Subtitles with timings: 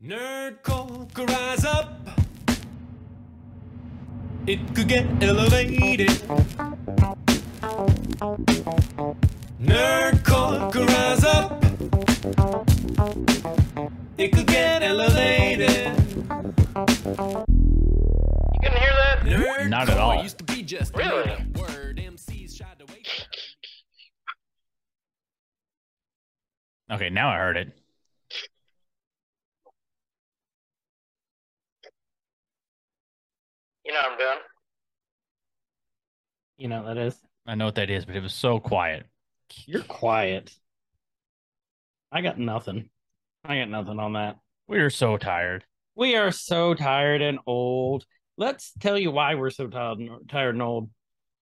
[0.00, 2.08] Nerd Corker, rise up.
[4.46, 6.08] It could get elevated.
[9.60, 11.64] Nerd Corker, rise up.
[14.16, 15.68] It could get elevated.
[15.68, 16.22] You
[18.62, 19.22] couldn't hear that?
[19.24, 20.22] Nerd Not at all.
[20.22, 21.44] Used to be just Really?
[21.56, 21.96] word.
[21.98, 23.26] MCs tried to wake.
[26.92, 27.72] Okay, now I heard it.
[33.88, 34.38] You know what I'm doing?
[36.58, 37.16] You know what that is?
[37.46, 39.06] I know what that is, but it was so quiet.
[39.64, 40.54] You're quiet.
[42.12, 42.90] I got nothing.
[43.46, 44.36] I got nothing on that.
[44.66, 45.64] We are so tired.
[45.94, 48.04] We are so tired and old.
[48.36, 50.90] Let's tell you why we're so tired, and, tired and old.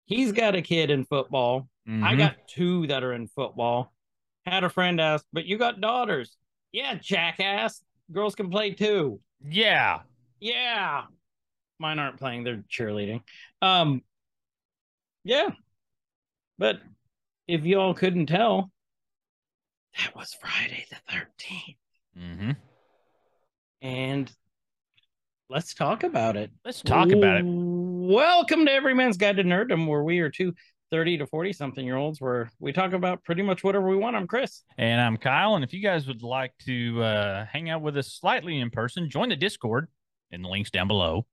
[0.04, 1.66] He's got a kid in football.
[1.88, 2.18] I Mhm.
[2.18, 3.94] got two that are in football.
[4.44, 6.36] Had a friend ask, but you got daughters.
[6.72, 7.82] Yeah, jackass.
[8.12, 9.22] Girls can play too.
[9.46, 10.02] yeah.
[10.40, 11.06] Yeah.
[11.84, 13.20] Mine aren't playing, they're cheerleading.
[13.60, 14.00] Um
[15.22, 15.50] yeah.
[16.56, 16.76] But
[17.46, 18.70] if y'all couldn't tell,
[19.98, 21.76] that was Friday the 13th.
[22.18, 22.50] mm-hmm.
[23.82, 24.32] And
[25.50, 26.50] let's talk about it.
[26.64, 27.44] Let's talk about it.
[27.44, 30.54] Welcome to Every Man's Guide to Nerddom, where we are two
[30.90, 34.16] 30 to 40 something year olds where we talk about pretty much whatever we want.
[34.16, 34.62] I'm Chris.
[34.78, 35.54] And I'm Kyle.
[35.54, 39.10] And if you guys would like to uh, hang out with us slightly in person,
[39.10, 39.88] join the Discord
[40.30, 41.26] in the links down below.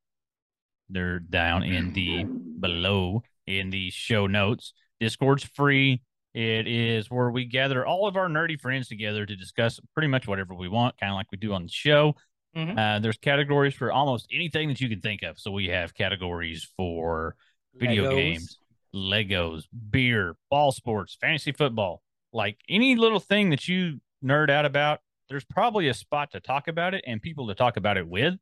[0.92, 2.26] They're down in the
[2.60, 4.74] below in the show notes.
[5.00, 6.02] Discord's free.
[6.34, 10.28] It is where we gather all of our nerdy friends together to discuss pretty much
[10.28, 12.16] whatever we want, kind of like we do on the show.
[12.56, 12.78] Mhm.
[12.78, 15.40] Uh, there's categories for almost anything that you can think of.
[15.40, 17.36] So we have categories for
[17.74, 18.16] video Legos.
[18.16, 18.58] games,
[18.94, 22.02] Legos, beer, ball sports, fantasy football,
[22.34, 26.68] like any little thing that you nerd out about, there's probably a spot to talk
[26.68, 28.36] about it and people to talk about it with.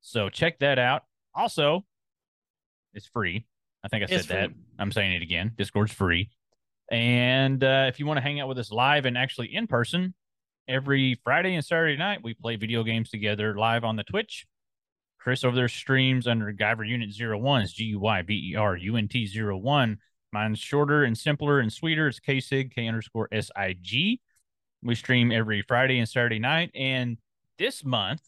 [0.00, 1.02] So check that out.
[1.38, 1.84] Also,
[2.94, 3.46] it's free.
[3.84, 4.50] I think I said that.
[4.76, 5.52] I'm saying it again.
[5.56, 6.30] Discord's free.
[6.90, 10.14] And uh, if you want to hang out with us live and actually in person,
[10.66, 14.46] every Friday and Saturday night, we play video games together live on the Twitch.
[15.20, 17.62] Chris over there streams under Guyver Unit 01.
[17.62, 19.98] It's G U Y B E R U N T 01.
[20.32, 22.08] Mine's shorter and simpler and sweeter.
[22.08, 24.20] It's K Sig, K underscore S I G.
[24.82, 26.72] We stream every Friday and Saturday night.
[26.74, 27.16] And
[27.58, 28.22] this month,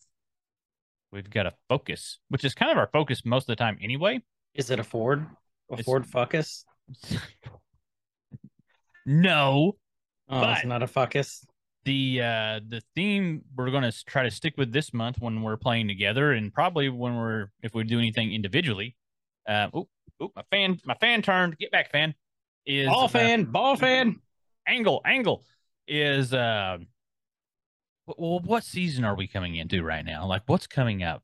[1.13, 4.21] we've got a focus, which is kind of our focus most of the time anyway.
[4.55, 5.27] Is it a Ford?
[5.71, 6.65] A It's- Ford Focus?
[9.07, 9.77] no,
[10.33, 11.45] Oh, it's not a Focus.
[11.85, 15.57] the uh the theme we're going to try to stick with this month when we're
[15.57, 18.95] playing together and probably when we're if we do anything individually
[19.49, 19.89] uh oh,
[20.21, 22.15] oh my fan my fan turned get back fan
[22.67, 24.21] is Ball uh, fan, ball fan.
[24.69, 25.43] angle angle
[25.89, 26.77] is uh
[28.19, 30.27] well what season are we coming into right now?
[30.27, 31.23] Like what's coming up?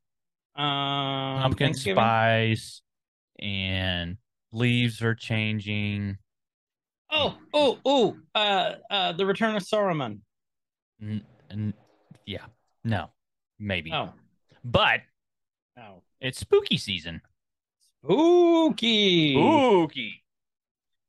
[0.54, 2.82] Um, pumpkin spice
[3.38, 4.16] and
[4.52, 6.18] leaves are changing.
[7.10, 10.20] Oh, oh, oh, uh, uh, the Return of Saruman.
[11.00, 11.74] and
[12.24, 12.46] yeah.
[12.82, 13.10] No
[13.58, 13.92] maybe.
[13.92, 14.12] Oh,
[14.64, 15.00] but
[15.78, 17.20] oh, it's spooky season.
[18.02, 19.34] Spooky.
[19.34, 20.22] spooky.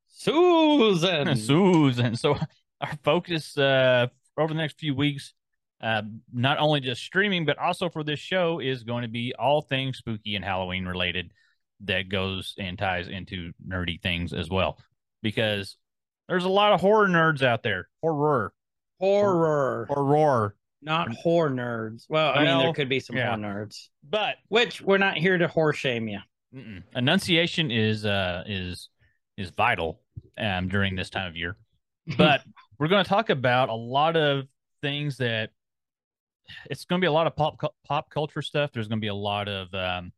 [0.07, 1.35] Susan.
[1.35, 2.15] Susan.
[2.15, 2.37] So
[2.81, 5.33] our focus uh, over the next few weeks,
[5.81, 6.01] uh,
[6.33, 9.97] not only just streaming, but also for this show, is going to be all things
[9.97, 11.31] spooky and Halloween related
[11.81, 14.79] that goes and ties into nerdy things as well.
[15.21, 15.77] Because
[16.27, 17.87] there's a lot of horror nerds out there.
[18.01, 18.53] Horror.
[18.99, 20.55] Horror, Horror.
[20.81, 22.05] not horror nerds.
[22.09, 23.35] Well, I mean, there could be some yeah.
[23.35, 26.19] horror nerds, But which we're not here to horror shame you.
[26.55, 26.81] mm-mm.
[26.95, 28.89] enunciation is uh is
[29.37, 30.01] is vital
[30.39, 31.57] um during this time of year.
[32.17, 32.41] but
[32.79, 34.45] we're going to talk about a lot of
[34.81, 35.51] things that
[36.69, 38.71] it's going to be a lot of pop pop culture stuff.
[38.73, 40.11] There's going to be a lot of um,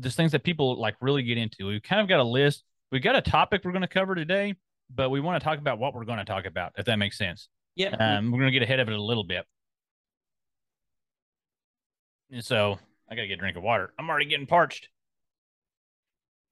[0.00, 1.66] just things that people like really get into.
[1.66, 2.64] We've kind of got a list.
[2.92, 4.54] We've got a topic we're going to cover today,
[4.94, 7.18] but we want to talk about what we're going to talk about, if that makes
[7.18, 7.48] sense.
[7.74, 9.44] yeah, Um, we're going to get ahead of it a little bit.
[12.30, 12.78] And so
[13.10, 13.92] I got to get a drink of water.
[13.98, 14.88] I'm already getting parched.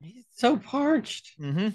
[0.01, 1.39] he's so parched.
[1.41, 1.69] Mm-hmm.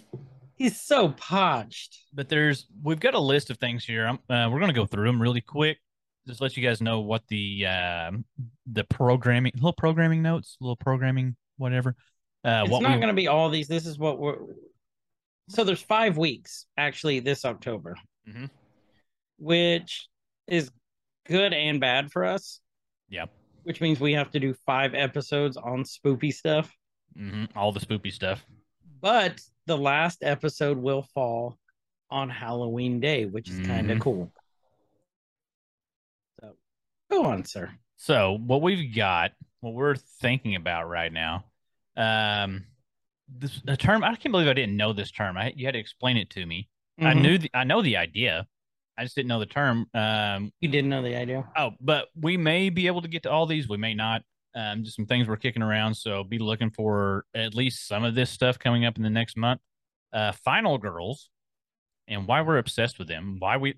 [0.55, 1.99] He's so parched.
[2.13, 4.05] but there's we've got a list of things here.
[4.05, 5.79] I'm, uh, we're gonna go through them really quick.
[6.29, 8.23] Just let you guys know what the um,
[8.71, 11.95] the programming, little programming notes, little programming, whatever.
[12.45, 13.67] Uh, it's what not we, going to be all these.
[13.67, 14.37] This is what we're.
[15.47, 17.97] So there's five weeks actually this October,
[18.29, 18.51] Mhm.
[19.39, 20.07] which
[20.45, 20.69] is
[21.25, 22.59] good and bad for us.
[23.09, 23.25] Yeah.
[23.63, 26.71] Which means we have to do five episodes on spoopy stuff.
[27.17, 28.45] hmm all the spoopy stuff.
[29.01, 31.57] But the last episode will fall
[32.11, 34.31] on Halloween Day, which is kind of cool.
[37.11, 37.71] So go on, sir.
[37.97, 41.45] So what we've got, what we're thinking about right now,
[41.97, 42.65] um,
[43.27, 45.37] this a term I can't believe I didn't know this term.
[45.37, 46.67] I you had to explain it to me.
[46.99, 47.21] I Mhm.
[47.21, 48.47] knew the, I know the idea.
[48.97, 49.85] I just didn't know the term.
[49.93, 51.47] Um, you didn't know the idea.
[51.55, 53.69] oh, but we may be able to get to all these.
[53.69, 54.23] We may not.
[54.55, 55.93] Um, just some things we're kicking around.
[55.95, 59.37] So be looking for at least some of this stuff coming up in the next
[59.37, 59.61] month.
[60.11, 61.29] Uh, Final Girls,
[62.07, 63.35] and why we're obsessed with them.
[63.39, 63.75] Why we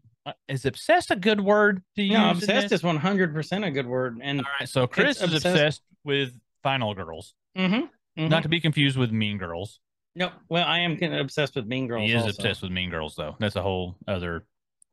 [0.48, 2.14] is obsessed a good word to use?
[2.14, 4.20] No, obsessed is one hundred percent a good word.
[4.22, 8.30] And All right, so Chris is obsessed- obsessed with Final Girls, Mhm, mhm.
[8.30, 9.80] not to be confused with Mean Girls.
[10.16, 12.08] no, well, I am obsessed with Mean Girls.
[12.08, 12.30] he is also.
[12.36, 13.36] obsessed with Mean Girls, though.
[13.40, 14.46] That's a whole other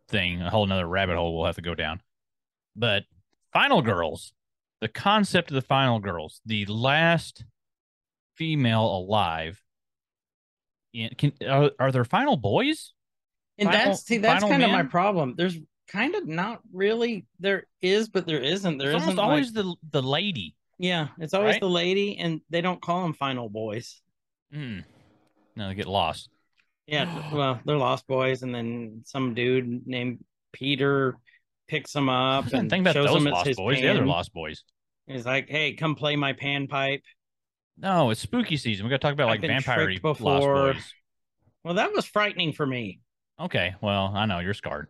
[0.08, 2.00] thing, a whole nother rabbit hole we'll have to go down.
[2.76, 3.04] But
[3.52, 4.32] Final Girls,
[4.80, 7.44] the concept of the Final Girls, the last
[8.36, 9.62] female alive.
[10.94, 12.94] In, can, are, are there final boys?
[13.58, 15.34] And Final- that's see, that's kind of my problem.
[15.36, 15.58] There's
[15.88, 17.26] kind of not really.
[17.40, 18.78] There is, but there isn't.
[18.78, 20.54] There isn't always like- the the lady.
[20.78, 21.08] yeah.
[21.18, 21.60] It's always right?
[21.60, 24.00] the lady, and they don't call them final boys.
[24.52, 24.80] Hmm.
[25.56, 26.28] No, they get lost.
[26.86, 31.16] Yeah, well, they're lost boys, and then some dude named Peter
[31.66, 33.80] picks them up and think about shows those lost his boys.
[33.80, 34.62] The other lost boys.
[35.06, 37.02] He's like, "Hey, come play my panpipe."
[37.76, 38.86] No, it's spooky season.
[38.86, 40.94] We got to talk about like vampire lost boys.
[41.64, 43.00] Well, that was frightening for me.
[43.40, 44.88] Okay, well, I know you're scarred.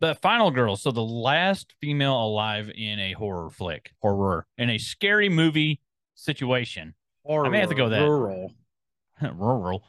[0.00, 4.78] But Final Girls, so the last female alive in a horror flick, horror, in a
[4.78, 5.80] scary movie
[6.14, 6.94] situation,
[7.24, 8.00] Horror, may have to go that.
[8.02, 8.52] rural.
[9.34, 9.84] rural.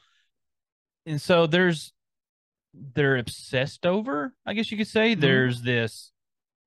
[1.06, 1.92] And so there's,
[2.94, 5.16] they're obsessed over, I guess you could say.
[5.16, 5.22] Mhm.
[5.22, 6.12] There's this,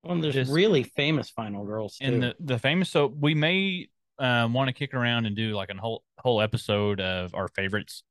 [0.02, 2.06] Well, and there's Just- really famous final girls too.
[2.06, 3.88] and the, the famous, so we may
[4.18, 8.02] um, want to kick around and do like a whole, whole episode of our favorites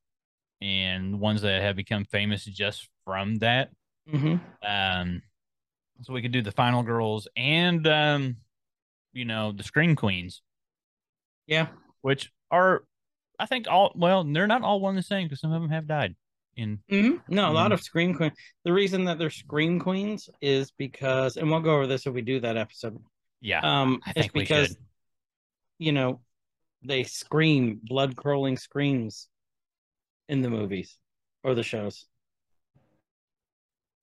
[0.61, 3.71] and ones that have become famous just from that.
[4.11, 5.23] hmm Um,
[6.03, 8.37] so we could do the final girls and um,
[9.13, 10.41] you know, the scream queens,
[11.47, 11.67] Yeah,
[12.01, 12.83] which are,
[13.39, 15.87] I think all well, they're not all one the same because some of them have
[15.87, 16.15] died.
[16.55, 17.73] In hmm No, a lot Mhm.
[17.73, 18.37] of scream queens.
[18.63, 22.21] The reason that they're scream queens is because, and we'll go over this if we
[22.21, 23.01] do that episode.
[23.41, 24.77] yeah, Um, I think because
[25.79, 26.21] you know
[26.83, 29.29] they scream blood crawling screams
[30.29, 30.97] in the movies
[31.43, 32.05] or the shows.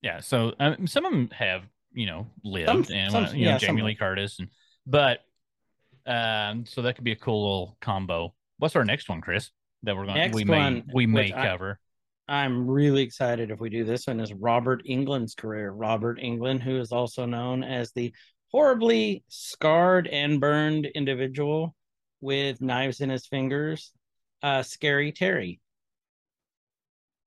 [0.03, 1.63] Yeah, so um, some of them have
[1.93, 4.49] you know lived Some- and some- you know yeah, some Jamie Lee Curtis and
[4.87, 5.21] but
[6.07, 8.35] um, so that could be a cool little combo.
[8.59, 9.51] What's our next one, Chris?
[9.83, 11.81] That we're going Next we may one, we may which I- cover.
[12.29, 15.71] I'm really excited if we do this one is Robert Englund's career.
[15.71, 18.13] Robert Englund, who is also known as the
[18.51, 21.75] horribly scarred and burned individual
[22.21, 23.93] with knives in his fingers,
[24.43, 25.61] uh, Scary Terry.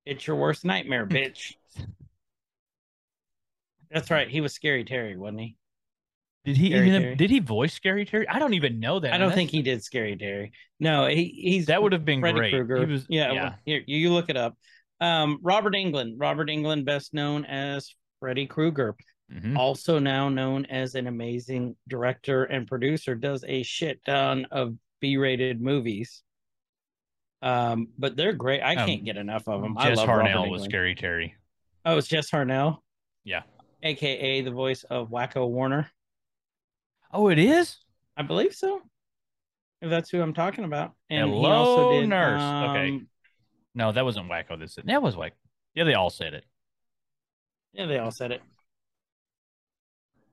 [0.05, 1.53] It's your worst nightmare, bitch.
[3.91, 4.29] That's right.
[4.29, 5.55] He was Scary Terry, wasn't he?
[6.45, 7.15] Did he Scary even Terry.
[7.15, 8.27] did he voice Scary Terry?
[8.27, 9.13] I don't even know that.
[9.13, 10.51] I don't think he did Scary Terry.
[10.79, 12.51] No, he he's that would have been Freddy great.
[12.53, 12.85] Krueger.
[12.85, 13.43] He was yeah, yeah.
[13.43, 14.57] well, here you look it up.
[15.01, 18.95] Um, Robert Englund, Robert Englund, best known as Freddy Krueger,
[19.33, 19.57] Mhm.
[19.57, 25.61] also now known as an amazing director and producer, does a shit ton of B-rated
[25.61, 26.23] movies.
[27.41, 28.61] Um, but they're great.
[28.61, 29.77] I Um, can't get enough of them.
[29.77, 31.35] I Jess love Harnell was Scary Terry.
[31.85, 32.79] Oh, it's Jess Harnell.
[33.23, 33.43] Yeah.
[33.83, 35.89] Aka the voice of Wakko Warner.
[37.11, 37.77] Oh, it is.
[38.17, 38.81] I believe so.
[39.81, 40.93] If that's who I'm talking about.
[41.09, 42.41] And he also did nurse.
[42.41, 42.89] Okay.
[42.89, 43.07] um,
[43.73, 44.59] No, that wasn't Wakko.
[44.59, 45.31] This that was Wakko.
[45.73, 46.45] Yeah, they all said it.
[47.73, 48.41] Yeah, they all said it.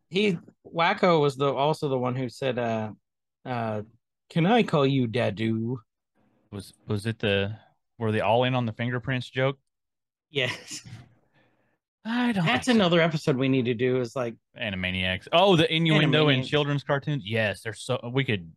[0.09, 2.91] He Wakko was the also the one who said, uh
[3.45, 3.83] uh,
[4.29, 5.77] can I call you Dadu?
[6.51, 7.57] Was was it the
[7.99, 9.59] were they all in on the fingerprints joke?
[10.31, 10.83] Yes.
[12.07, 12.45] I don't.
[12.47, 12.81] That's think so.
[12.81, 15.27] another episode we need to do is like Animaniacs.
[15.33, 17.25] Oh, the innuendo in children's cartoons.
[17.27, 18.53] Yes, there's so we could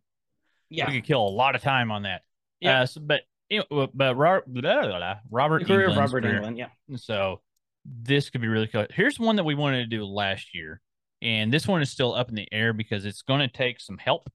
[0.68, 0.86] yeah.
[0.88, 2.22] we could kill a lot of time on that.
[2.60, 2.82] Yeah.
[2.82, 6.22] Uh, so, but you know, but Ro- blah, blah, blah, Robert The career of Robert
[6.22, 6.68] career- Englund, yeah.
[6.96, 7.40] So
[7.84, 8.86] this could be really cool.
[8.90, 10.80] Here's one that we wanted to do last year,
[11.20, 13.98] and this one is still up in the air because it's going to take some
[13.98, 14.30] help.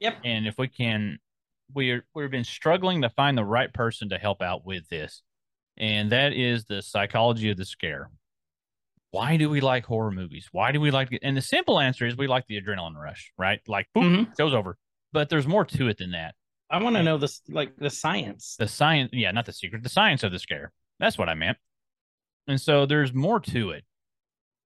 [0.00, 0.16] Yep.
[0.24, 1.18] And if we can,
[1.72, 5.22] we're we've been struggling to find the right person to help out with this,
[5.76, 8.10] and that is the psychology of the scare.
[9.14, 10.48] Why do we like horror movies?
[10.50, 11.20] Why do we like it?
[11.22, 13.60] And the simple answer is we like the adrenaline rush, right?
[13.68, 14.36] Like, boom, Mhm.
[14.36, 14.76] show's over.
[15.12, 16.34] But there's more to it than that.
[16.68, 18.56] I want to know this like the science.
[18.58, 20.72] The science, yeah, not the secret, the science of the scare.
[20.98, 21.58] That's what I meant.
[22.48, 23.84] And so there's more to it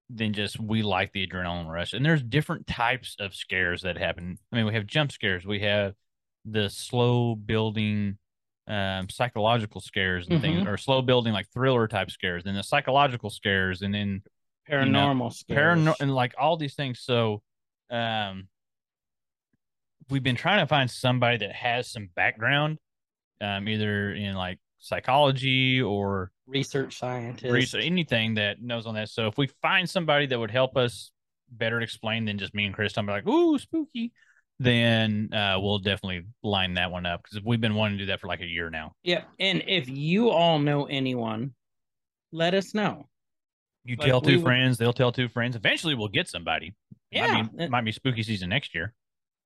[0.09, 1.93] than just we like the adrenaline rush.
[1.93, 4.38] And there's different types of scares that happen.
[4.50, 5.93] I mean, we have jump scares, we have
[6.47, 8.17] the slow building
[8.67, 13.28] um, psychological scares and things, or slow building like thriller type scares, and the psychological
[13.28, 14.23] scares, and then
[14.69, 15.79] Paranormal scares.
[15.79, 17.01] parano- and like all these things.
[17.01, 17.43] So,
[17.91, 18.49] um,
[20.11, 22.79] we've been trying to find somebody that has some background,
[23.41, 27.53] um, either in like psychology or Research scientist.
[27.53, 29.09] research, anything that knows on that.
[29.11, 31.11] So if we find somebody that would help us
[31.51, 34.13] better explain than just me and Chris, I'm like, ooh, spooky.
[34.61, 38.21] Then uh, we'll definitely line that one up because we've been wanting to do that
[38.21, 38.93] for like a year now.
[39.05, 41.55] Yeah, and if you all know anyone,
[42.33, 43.09] let us know.
[43.88, 45.57] You Like, tell two friends, they'll tell two friends.
[45.57, 46.75] Eventually, we'll get somebody.
[47.11, 48.92] Yeah, might be, and- might be spooky season next year.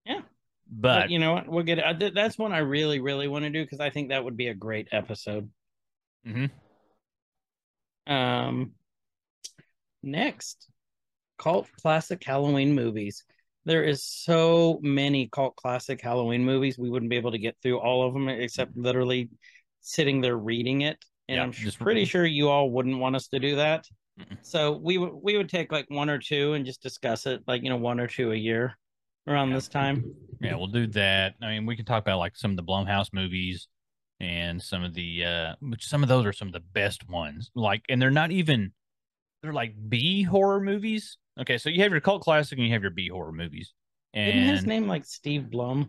[0.04, 0.22] Yeah.
[0.68, 1.46] but, but you know what?
[1.46, 1.84] We'll get it.
[1.84, 4.49] I That's one I really, really want to do because I think that would be
[4.49, 5.49] a great episode.
[6.26, 6.50] Mhm.
[8.06, 8.72] Um,
[10.02, 10.66] next,
[11.38, 13.25] cult classic Halloween movies.
[13.64, 16.76] There is so many cult classic Halloween movies.
[16.78, 19.30] We wouldn't be able to get through all of them except literally
[19.82, 20.99] sitting there reading it.
[21.28, 23.87] And Yeah, I'm just- pretty sure you all wouldn't want us to do that.
[24.21, 24.38] Mm-mm.
[24.42, 27.62] So we would we would take like one or two and just discuss it, like
[27.62, 28.76] you know, one or two a year
[29.26, 29.54] around Yeah.
[29.54, 30.14] this time.
[30.40, 31.35] yeah, we'll do that.
[31.42, 33.69] I mean, we can talk about like some of the Blumhouse movies
[34.21, 37.50] and some of the uh which some of those are some of the best ones.
[37.54, 38.73] Like, and they're not even
[39.42, 41.19] they're like B horror movies.
[41.40, 43.73] Okay, so you have your cult classic and you have your B horror movies.
[44.14, 45.88] Isn't his name like Steve Blum?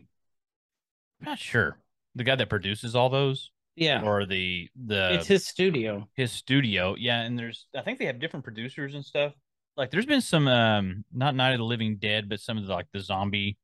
[1.19, 1.77] I'm not sure
[2.15, 6.07] the guy that produces all those Yeah, or the the it's his studio.
[6.15, 6.95] his studio.
[6.97, 9.33] Yeah, and there's I think they have different producers and stuff.
[9.75, 12.73] Like there's been some um not Night of the Living Dead, but some of the
[12.73, 13.57] like the zombie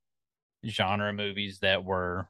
[0.67, 2.27] genre movies that were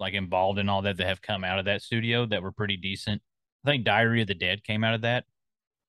[0.00, 2.76] like involved in all that that have come out of that studio that were pretty
[2.76, 3.22] decent.
[3.64, 5.24] I think Diary of the Dead came out of that.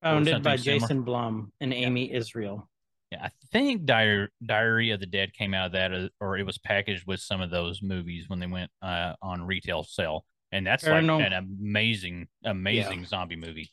[0.03, 0.79] Founded by similar.
[0.79, 2.69] Jason Blum and Amy Israel.
[3.11, 6.45] Yeah, I think Diary Diary of the Dead came out of that, uh, or it
[6.45, 10.65] was packaged with some of those movies when they went uh, on retail sale, and
[10.65, 13.71] that's Paranorm- like an amazing, amazing zombie movie.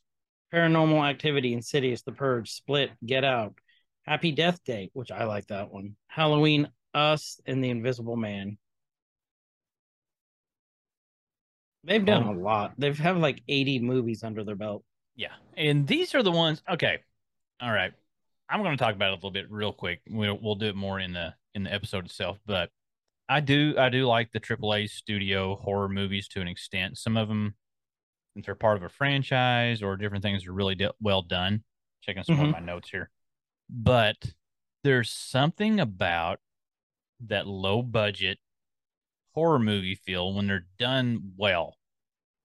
[0.53, 3.55] Paranormal Activity, Insidious, The Purge, Split, Get Out,
[4.05, 5.97] Happy Death Day, which I like that one.
[6.09, 8.59] Halloween, Us, and The Invisible Man.
[11.85, 12.33] They've done Oh.
[12.33, 12.75] a lot.
[12.79, 14.85] They've have like 80 movies under their belt.
[15.17, 16.63] Yeah, and these are the ones.
[16.69, 16.99] Okay,
[17.61, 17.93] all right.
[18.49, 20.01] I'm going to talk about it a little bit real quick.
[20.09, 22.71] We'll we'll do it more in the in the episode itself, but
[23.33, 26.99] I do I do like the AAA studio horror movies to an extent.
[26.99, 27.55] Some of them,
[28.37, 31.65] if they're part of a franchise or different things, are really de- well done.
[32.03, 32.67] Checking some more of mm-hmm.
[32.67, 33.11] my notes here,
[33.71, 34.17] but
[34.85, 36.41] there's something about
[37.27, 38.39] that low budget
[39.35, 41.77] horror movie feel when they're done well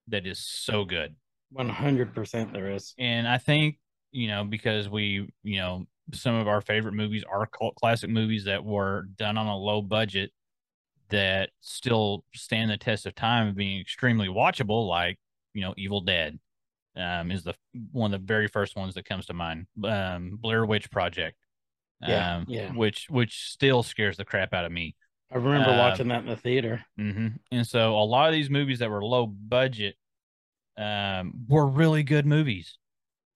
[0.06, 1.16] that is so good.
[1.54, 2.94] 100% there is.
[2.98, 3.78] And I think,
[4.12, 8.44] you know, because we, you know, some of our favorite movies are cult classic movies
[8.44, 10.30] that were done on a low budget
[11.10, 15.18] that still stand the test of time of being extremely watchable, like,
[15.54, 16.38] you know, Evil Dead
[16.96, 17.54] um, is the
[17.92, 19.66] one of the very first ones that comes to mind.
[19.84, 21.36] Um, Blair Witch Project.
[22.00, 22.72] Yeah, um, yeah.
[22.72, 24.94] which which still scares the crap out of me.
[25.32, 26.84] I remember Uh, watching that in the theater.
[26.96, 29.96] hmm And so a lot of these movies that were low budget
[30.76, 32.78] um, were really good movies.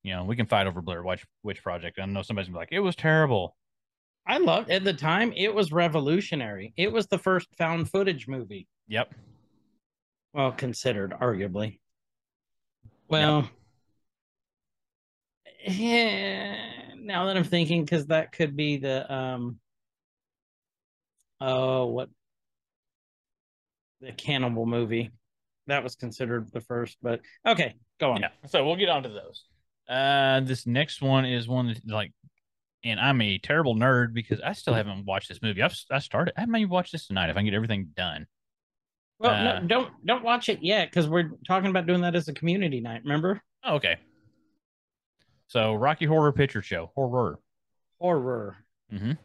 [0.04, 1.98] You know, we can fight over Blair Witch, Witch Project.
[1.98, 3.56] I know somebody's gonna be like, it was terrible.
[4.26, 6.72] I loved at the time it was revolutionary.
[6.76, 8.68] It was the first found footage movie.
[8.88, 9.14] Yep.
[10.32, 11.80] Well, considered arguably.
[13.08, 13.50] Well,
[15.66, 16.56] yeah,
[16.96, 19.58] now that I'm thinking, because that could be the um
[21.40, 22.08] oh what
[24.00, 25.10] the cannibal movie.
[25.68, 28.20] That was considered the first, but okay, go on.
[28.20, 28.28] Yeah.
[28.46, 29.44] So we'll get on to those.
[29.88, 32.12] Uh, this next one is one that like,
[32.84, 35.62] and I'm a terrible nerd because I still haven't watched this movie.
[35.62, 36.34] I've I started.
[36.36, 38.26] I may watch this tonight if I can get everything done.
[39.18, 42.28] Well, Uh, no, don't don't watch it yet because we're talking about doing that as
[42.28, 43.02] a community night.
[43.04, 43.40] Remember?
[43.64, 43.96] Oh, okay.
[45.48, 47.38] So Rocky Horror Picture Show horror.
[48.00, 48.56] Horror.
[48.92, 49.18] Mhm.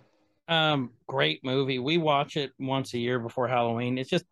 [0.47, 1.79] Um, great movie.
[1.79, 3.97] We watch it once a year before Halloween.
[3.97, 4.25] It's just,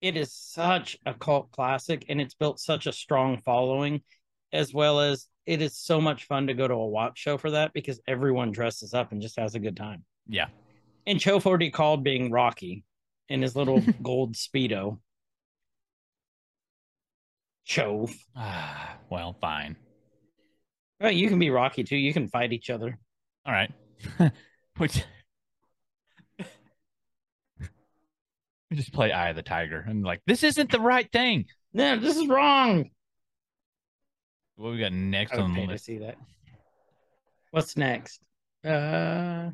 [0.00, 4.02] it is such a cult classic, and it's built such a strong following,
[4.52, 7.50] as well as it is so much fun to go to a watch show for
[7.50, 10.04] that because everyone dresses up and just has a good time.
[10.26, 10.46] Yeah.
[11.06, 12.84] And Chof called being Rocky
[13.28, 14.98] in his little gold speedo.
[17.64, 18.14] Chove.
[18.36, 19.76] Ah, well, fine.
[21.00, 21.96] Well, you can be Rocky too.
[21.96, 22.98] You can fight each other.
[23.46, 23.72] All right.
[24.78, 25.02] Which
[27.58, 29.84] we just play Eye of the Tiger.
[29.88, 31.46] I'm like, this isn't the right thing.
[31.72, 32.90] No, this is wrong.
[34.56, 35.84] What we got next I would on the pay to list?
[35.84, 36.16] see that.
[37.50, 38.20] What's next?
[38.64, 39.50] Uh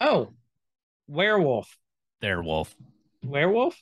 [0.00, 0.30] oh,
[1.08, 1.76] werewolf.
[2.20, 2.74] There, Wolf.
[3.24, 3.78] Werewolf?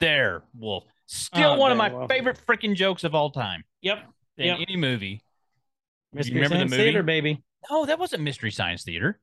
[0.00, 0.84] There, Wolf.
[1.06, 4.04] Still Oh, one of my favorite freaking jokes of all time Yep.
[4.36, 4.58] in Yep.
[4.60, 5.22] any movie.
[6.12, 6.82] Mystery remember the Science movie?
[6.84, 7.42] Theater, baby.
[7.70, 9.20] No, that wasn't Mystery Science Theater.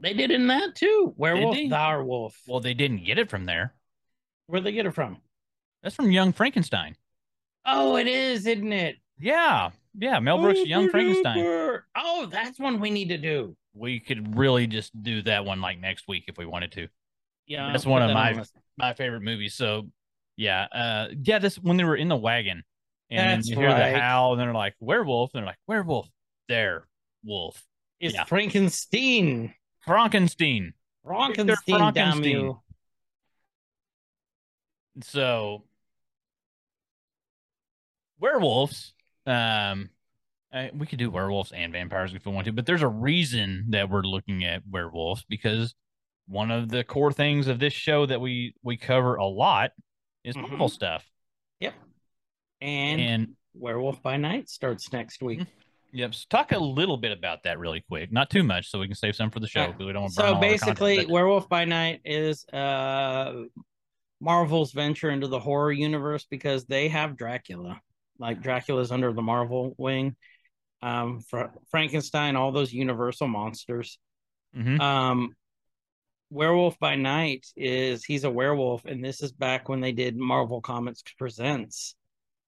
[0.00, 1.14] They did in that too.
[1.16, 1.68] Werewolf, they?
[1.68, 2.38] the wolf.
[2.46, 3.74] Well, they didn't get it from there.
[4.46, 5.18] Where'd they get it from?
[5.82, 6.96] That's from Young Frankenstein.
[7.66, 8.96] Oh, it is, isn't it?
[9.18, 10.20] Yeah, yeah.
[10.20, 11.80] Mel Brooks' Young Frankenstein.
[11.96, 13.56] Oh, that's one we need to do.
[13.74, 16.88] We could really just do that one like next week if we wanted to.
[17.46, 18.44] Yeah, That's I'll one of that my- on.
[18.76, 19.54] My favorite movies.
[19.54, 19.88] So,
[20.36, 21.38] yeah, uh, yeah.
[21.40, 22.62] This when they were in the wagon,
[23.10, 23.92] and you hear right.
[23.92, 26.08] the howl, and they're like werewolf, and they're like werewolf,
[26.48, 26.86] there,
[27.24, 27.64] wolf,
[27.98, 28.24] It's yeah.
[28.24, 29.54] Frankenstein.
[29.80, 30.74] Frankenstein.
[31.04, 32.24] Frankenstein, Frankenstein.
[32.24, 32.60] you.
[35.02, 35.64] so
[38.20, 38.92] werewolves
[39.26, 39.90] um
[40.52, 43.66] uh, we could do werewolves and vampires if we want to but there's a reason
[43.68, 45.74] that we're looking at werewolves because
[46.26, 49.70] one of the core things of this show that we we cover a lot
[50.24, 50.48] is Mhm.
[50.48, 51.04] Marvel stuff
[52.60, 55.40] And, and Werewolf by Night starts next week.
[55.92, 58.86] yep so talk a little bit about that really quick not too much so we
[58.86, 59.76] can save some for the show Yeah.
[59.78, 63.44] we don't want to burn So basically, Werewolf by Night is uh
[64.20, 67.80] Marvel's venture into the horror universe because they have Dracula.
[68.18, 70.16] Like Dracula's under the Marvel wing.
[70.82, 73.98] Um Fra- Frankenstein, all those universal monsters.
[74.56, 74.80] Mhm.
[74.80, 75.34] Um
[76.30, 80.60] Werewolf by Night is he's a werewolf, and this is back when they did Marvel
[80.60, 81.94] Comics Presents.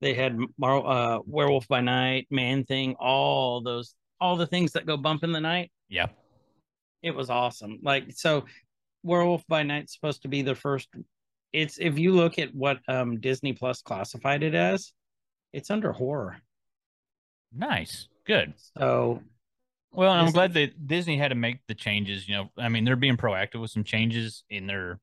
[0.02, 4.84] They had Mar- uh, Werewolf by Night, Man Thing, all those, all the things that
[4.86, 5.70] go bump in the night.
[5.88, 6.08] yeah
[7.02, 7.78] It was awesome.
[7.82, 8.44] Like so,
[9.02, 10.88] Werewolf by Night's supposed to be the first.
[11.54, 14.92] It's if you look at what um Disney Plus classified it as,
[15.52, 16.36] it's under horror.
[17.52, 19.22] nice good So
[19.92, 22.28] Well, I'm glad that Disney had to make the changes.
[22.28, 25.00] You know, I mean, they're being proactive with some changes in their,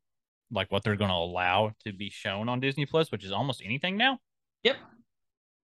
[0.50, 3.62] like what they're going to allow to be shown on Disney Plus, which is almost
[3.66, 4.20] anything now.
[4.64, 4.78] Yep.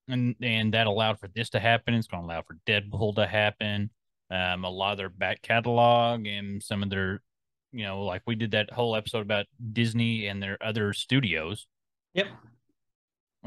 [0.10, 1.94] And and that allowed for this to happen.
[1.94, 3.90] It's going to allow for Deadpool to happen.
[4.30, 7.22] Um, a lot of their back catalog and some of their,
[7.72, 11.68] you know, like we did that whole episode about Disney and their other studios
[12.14, 12.28] yep.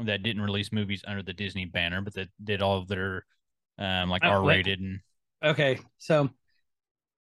[0.05, 3.25] That didn't release movies under the Disney banner, but that did all of their,
[3.79, 4.99] um, like Oh, R rated and
[5.43, 6.29] Okay, so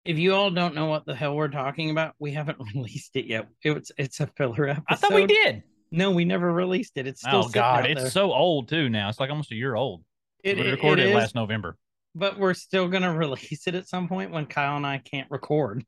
[0.05, 3.25] if you all don't know what the hell we're talking about, we haven't released it
[3.25, 3.47] yet.
[3.63, 4.85] It's it's a filler episode.
[4.89, 5.63] I thought we did.
[5.91, 7.07] No, we never released it.
[7.07, 8.11] It's still Oh God, it's there.
[8.11, 9.09] so old too now.
[9.09, 10.03] It's like almost a year old.
[10.43, 11.75] It, we recorded it it, is, last November.
[12.13, 15.83] but we're still gonna release it at some point when Kyle and I can't record,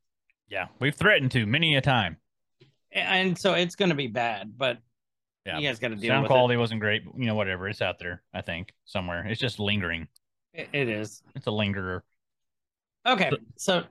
[0.50, 2.18] Yeah, we've threatened to many a time.
[2.92, 4.52] and so it's gonna be bad.
[4.58, 4.80] But
[5.48, 7.06] Yeah, you guys got to deal sound with quality wasn't great.
[7.06, 7.68] But, you know, whatever.
[7.68, 8.22] It's out there.
[8.34, 9.26] I think somewhere.
[9.28, 10.08] It's just lingering.
[10.54, 10.70] it.
[10.74, 12.04] It, it is It's a lingerer.
[13.08, 13.32] okay.
[13.58, 13.84] So,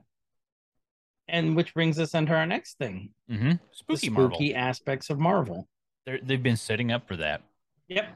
[1.28, 3.50] and which brings us into our next thing: Mm-hmm.
[3.50, 4.52] the Spooky, spooky Marvel.
[4.56, 5.68] aspects of Marvel.
[6.04, 7.42] They're, they've been setting up for that.
[7.88, 8.06] Yep.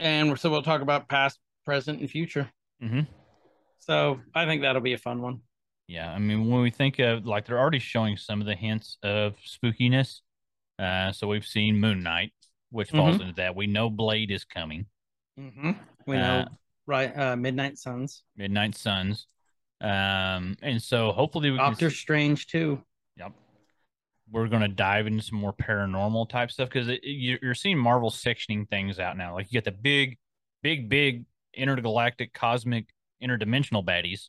[0.00, 2.50] And so we'll talk about past, present, and future.
[2.82, 3.00] Mm-hmm.
[3.78, 5.40] So I think that'll be a fun one.
[5.88, 8.98] Yeah, I mean, when we think of like they're already showing some of the hints
[9.02, 10.20] of spookiness.
[10.78, 12.32] Uh, so we've seen Moon Knight,
[12.70, 13.54] which falls into that.
[13.56, 14.86] We know Blade is coming.
[15.38, 15.72] Mm-hmm.
[16.06, 16.48] We know, Uh,
[16.86, 17.18] right?
[17.18, 19.26] Uh, Midnight Suns, Midnight Suns.
[19.80, 22.82] Um, and so hopefully we can Doctor Strange too.
[23.18, 23.32] Yep.
[24.30, 28.68] We're going to dive into some more paranormal type stuff because you're seeing Marvel sectioning
[28.68, 29.34] things out now.
[29.34, 30.18] Like you get the big,
[30.62, 32.86] big, big intergalactic, cosmic,
[33.22, 34.28] interdimensional baddies.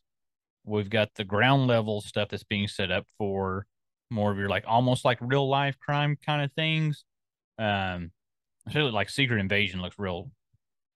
[0.66, 3.66] We've got the ground level stuff that's being set up for
[4.12, 7.06] more of your like almost like real life crime kind of things.
[7.58, 8.12] Um,
[8.68, 10.32] especially like Secret Invasion looks real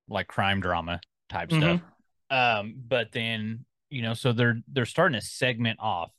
[0.09, 1.81] like crime drama type stuff.
[2.29, 6.11] Um, but then you know, so they're they're starting to segment off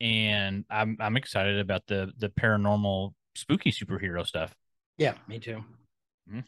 [0.00, 4.54] and I'm I'm excited about the the paranormal spooky superhero stuff.
[4.98, 5.64] Yeah, me too.
[6.30, 6.44] Mhm.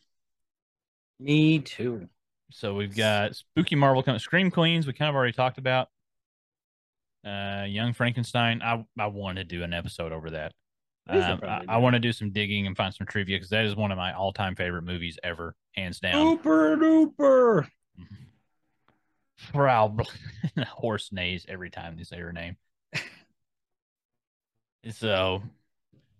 [1.21, 2.09] Me too.
[2.51, 4.87] So we've got spooky Marvel coming, Scream Queens.
[4.87, 5.89] We kind of already talked about.
[7.27, 8.63] Uh, Young Frankenstein.
[8.63, 10.53] I I want to do an episode over that.
[11.09, 13.75] Um, I, I want to do some digging and find some trivia because that is
[13.75, 16.37] one of my all time favorite movies ever, hands down.
[16.37, 17.67] Super duper.
[19.53, 20.07] Probably
[20.67, 22.57] horse neighs every time they say her name.
[24.91, 25.43] so,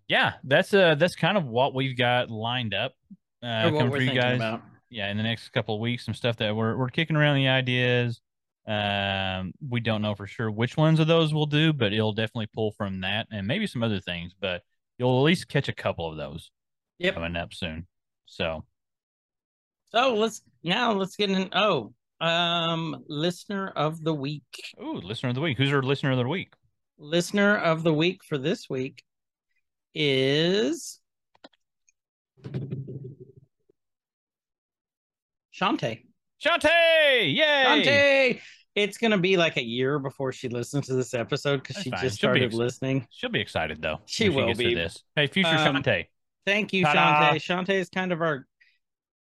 [0.09, 2.95] yeah, that's uh that's kind of what we've got lined up.
[3.43, 4.37] Uh, Or what coming we're for you guys.
[4.37, 4.63] about.
[4.91, 7.49] Yeah, in the next couple of weeks, some stuff that we're we're kicking around the
[7.49, 8.21] ideas.
[8.67, 12.49] Um, we don't know for sure which ones of those we'll do, but it'll definitely
[12.55, 14.33] pull from that and maybe some other things.
[14.39, 14.63] But
[14.99, 16.51] you'll at least catch a couple of those
[16.99, 17.15] Yep.
[17.15, 17.87] coming up soon.
[18.27, 18.65] So,
[19.91, 21.49] So let's now let's get in.
[21.53, 24.43] Oh, um, listener of the week.
[24.83, 25.57] ooh, listener of the week.
[25.57, 26.53] Who's our listener of the week?
[26.99, 29.03] Listener of the week for this week
[29.95, 31.01] is
[35.55, 36.05] Shantae.
[36.45, 37.35] Shantae!
[37.35, 37.65] Yay!
[37.65, 38.41] Shantae.
[38.79, 42.01] It's gonna be like a year before she listens to this episode because she fine.
[42.01, 43.07] just She'll started listening.
[43.11, 44.01] She'll be excited though.
[44.07, 44.75] She will to be.
[44.75, 45.03] this.
[45.17, 46.07] Hey, future Um, Shantae.
[46.47, 47.33] Thank you, Ta-da.
[47.35, 47.67] Shantae.
[47.67, 48.47] Shantae is kind of our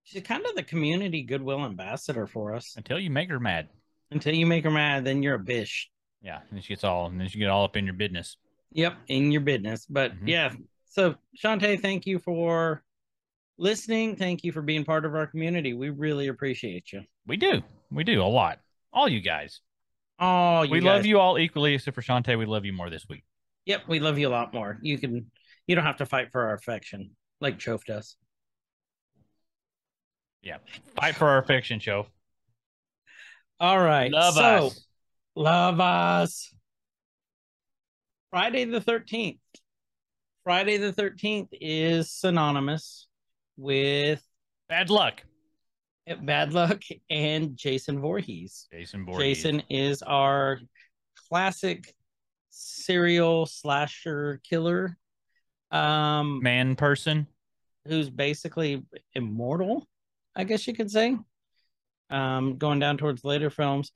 [0.04, 2.74] she's kind of the community goodwill ambassador for us.
[2.76, 3.68] Until you make her mad.
[4.12, 5.90] Until you make her mad, then you're a bish.
[6.22, 8.36] Yeah, and she gets all, and then she get all up in your business.
[8.72, 9.84] Yep, in your business.
[9.86, 10.28] But Mhm.
[10.28, 10.52] yeah,
[10.88, 12.84] so Shantae, thank you for
[13.58, 14.14] listening.
[14.16, 15.72] Thank you for being part of our community.
[15.74, 17.02] We really appreciate you.
[17.26, 18.60] We do, we do a lot.
[18.92, 19.60] All you guys,
[20.18, 22.38] Oh, you we guys- love you all equally, except for Shantae.
[22.38, 23.24] We love you more this week.
[23.66, 24.78] Yep, we love you a lot more.
[24.82, 25.30] You can,
[25.66, 28.16] you don't have to fight for our affection like Chof does.
[30.42, 30.58] Yeah,
[30.96, 32.06] fight for our affection, show.
[33.58, 34.86] All right, Love so, us.
[35.36, 36.54] Love us.
[38.30, 39.38] Friday the 13th.
[40.44, 43.06] Friday the 13th is synonymous
[43.56, 44.22] with
[44.68, 45.22] Bad luck,
[46.22, 48.68] bad luck and Jason Voorhees.
[48.72, 49.42] Jason Voorhees.
[49.42, 50.58] Jason is our
[51.28, 51.94] classic
[52.50, 54.96] serial slasher killer.
[55.70, 57.26] Um, man person.
[57.86, 58.82] who's basically
[59.14, 59.88] immortal,
[60.34, 61.16] I guess you could say.
[62.10, 63.92] Um, going down towards later films,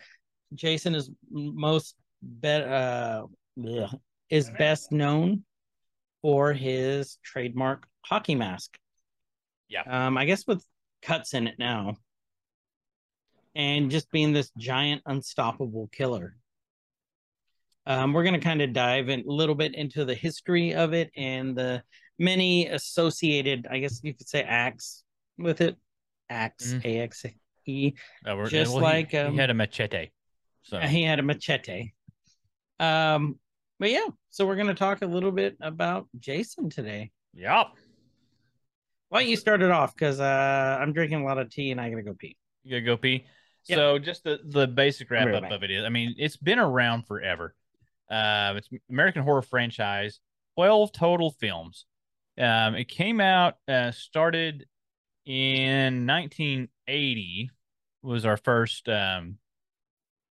[0.54, 1.96] Jason is most
[2.40, 3.24] be- uh,
[3.58, 3.92] bleh,
[4.30, 5.44] is best known
[6.22, 8.78] for his trademark hockey mask.
[9.68, 9.82] Yeah.
[9.86, 10.64] Um, I guess with
[11.02, 11.96] cuts in it now,
[13.54, 16.36] and just being this giant, unstoppable killer.
[17.86, 20.94] Um, we're going to kind of dive in a little bit into the history of
[20.94, 21.82] it and the
[22.18, 25.04] many associated, I guess you could say, acts
[25.38, 25.76] with it.
[26.30, 26.84] Acts, Mhm.
[26.86, 27.26] A X
[27.66, 27.92] E.
[28.26, 30.08] Uh, Just he- like, he, um, had a machete.
[30.62, 31.92] So He had a machete.
[32.80, 33.38] Um,
[33.78, 37.10] but yeah, so we're going to talk a little bit about Jason today.
[37.34, 37.66] yep.
[39.10, 39.94] Why don't you start it off?
[39.94, 42.36] Because uh, I'm drinking a lot of tea and I got to go pee.
[42.64, 43.26] You gotta go pee.
[43.68, 43.78] Yep.
[43.78, 47.06] So just the the basic wrap up of it is, I mean, it's been around
[47.06, 47.54] forever.
[48.10, 50.20] Uh, it's American Horror franchise,
[50.54, 51.86] twelve total films.
[52.38, 54.66] Um, it came out uh, started
[55.24, 57.50] in 1980
[58.02, 59.38] was our first um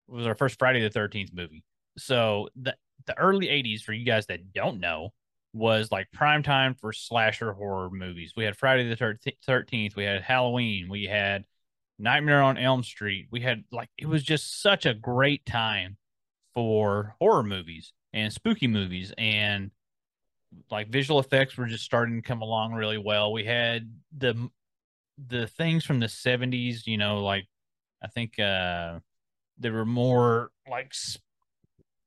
[0.09, 1.63] was our first Friday the 13th movie.
[1.97, 2.75] So the
[3.07, 5.11] the early 80s for you guys that don't know
[5.53, 8.33] was like prime time for slasher horror movies.
[8.37, 11.45] We had Friday the 13th, we had Halloween, we had
[12.01, 13.29] Nightmare on Elm Street.
[13.31, 15.97] We had like it was just such a great time
[16.55, 19.71] for horror movies and spooky movies and
[20.71, 23.33] like visual effects were just starting to come along really well.
[23.33, 24.51] We had the
[25.29, 27.47] the things from the 70s, you know, like
[28.03, 29.01] I think uh
[29.59, 30.93] there were more like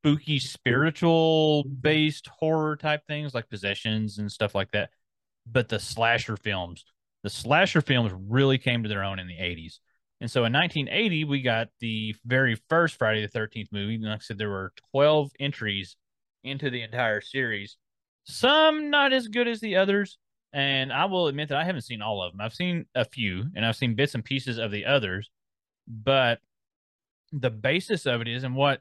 [0.03, 4.89] spooky spiritual based horror type things like possessions and stuff like that.
[5.45, 6.86] But the slasher films,
[7.23, 9.79] the slasher films really came to their own in the 80s.
[10.21, 13.95] And so in 1980, we got the very first Friday the 13th movie.
[13.95, 15.97] And like I said, there were 12 entries
[16.43, 17.77] into the entire series.
[18.25, 20.17] Some not as good as the others.
[20.53, 22.41] And I will admit that I haven't seen all of them.
[22.41, 25.29] I've seen a few and I've seen bits and pieces of the others.
[25.88, 26.39] But
[27.31, 28.79] the basis of it is, and what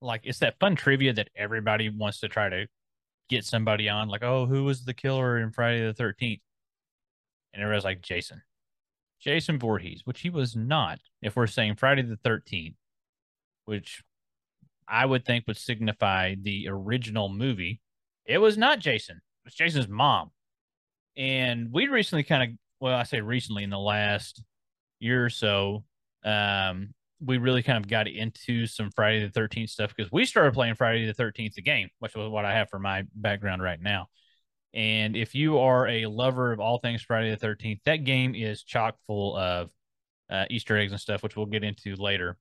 [0.00, 2.66] like it's that fun trivia that everybody wants to try to
[3.28, 6.40] get somebody on, like, oh, who was the killer in Friday the 13th?
[7.52, 8.42] And everybody's like, Jason.
[9.20, 12.74] Jason Voorhees, which he was not, if we're saying Friday the 13th,
[13.66, 14.02] which
[14.88, 17.80] I would think would signify the original movie.
[18.26, 19.16] It was not Jason.
[19.16, 20.30] It was Jason's mom.
[21.16, 24.42] And we recently kind of, well, I say recently in the last
[24.98, 25.84] year or so,
[26.24, 30.54] um, we really kind of got into some Friday the 13th stuff because we started
[30.54, 33.80] playing Friday the 13th, the game, which was what I have for my background right
[33.80, 34.08] now.
[34.74, 38.62] And if you are a lover of all things Friday the 13th, that game is
[38.62, 39.70] chock full of
[40.30, 42.38] uh, Easter eggs and stuff, which we'll get into later.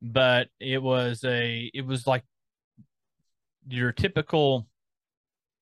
[0.00, 2.24] But it was a, it was like
[3.68, 4.66] your typical,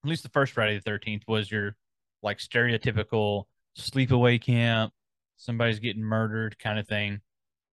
[0.05, 1.75] at least the first Friday the 13th was your
[2.23, 3.45] like stereotypical
[3.79, 4.93] sleepaway camp,
[5.37, 7.21] somebody's getting murdered kind of thing.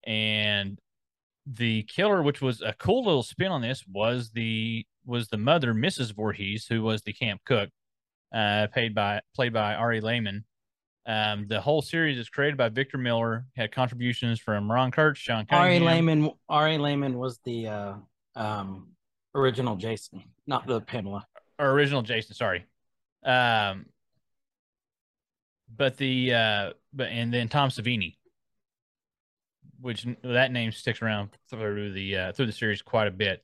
[0.06, 0.80] And
[1.46, 5.74] the killer, which was a cool little spin on this, was the was the mother,
[5.74, 6.14] Mrs.
[6.14, 7.70] Voorhees, who was the camp cook,
[8.34, 10.46] uh, paid by played by Ari Lehman.
[11.08, 15.46] Um, the whole series is created by Victor Miller, had contributions from Ron Kurtz, Sean
[15.52, 16.32] Ari Lehman.
[16.50, 17.94] Ari Lehman was the uh,
[18.36, 18.90] um,
[19.36, 21.28] original Jason, not the Pamela.
[21.60, 22.66] or original Jason, sorry.
[23.24, 23.86] Um,
[25.76, 28.16] but the uh, but and then Tom Savini,
[29.80, 33.44] which that name sticks around through the uh, through the series quite a bit.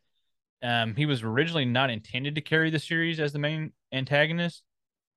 [0.63, 4.63] Um, he was originally not intended to carry the series as the main antagonist.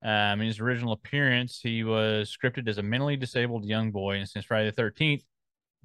[0.03, 4.27] Um, in his original appearance, he was scripted as a mentally disabled young boy, and
[4.29, 5.23] since Friday the Thirteenth,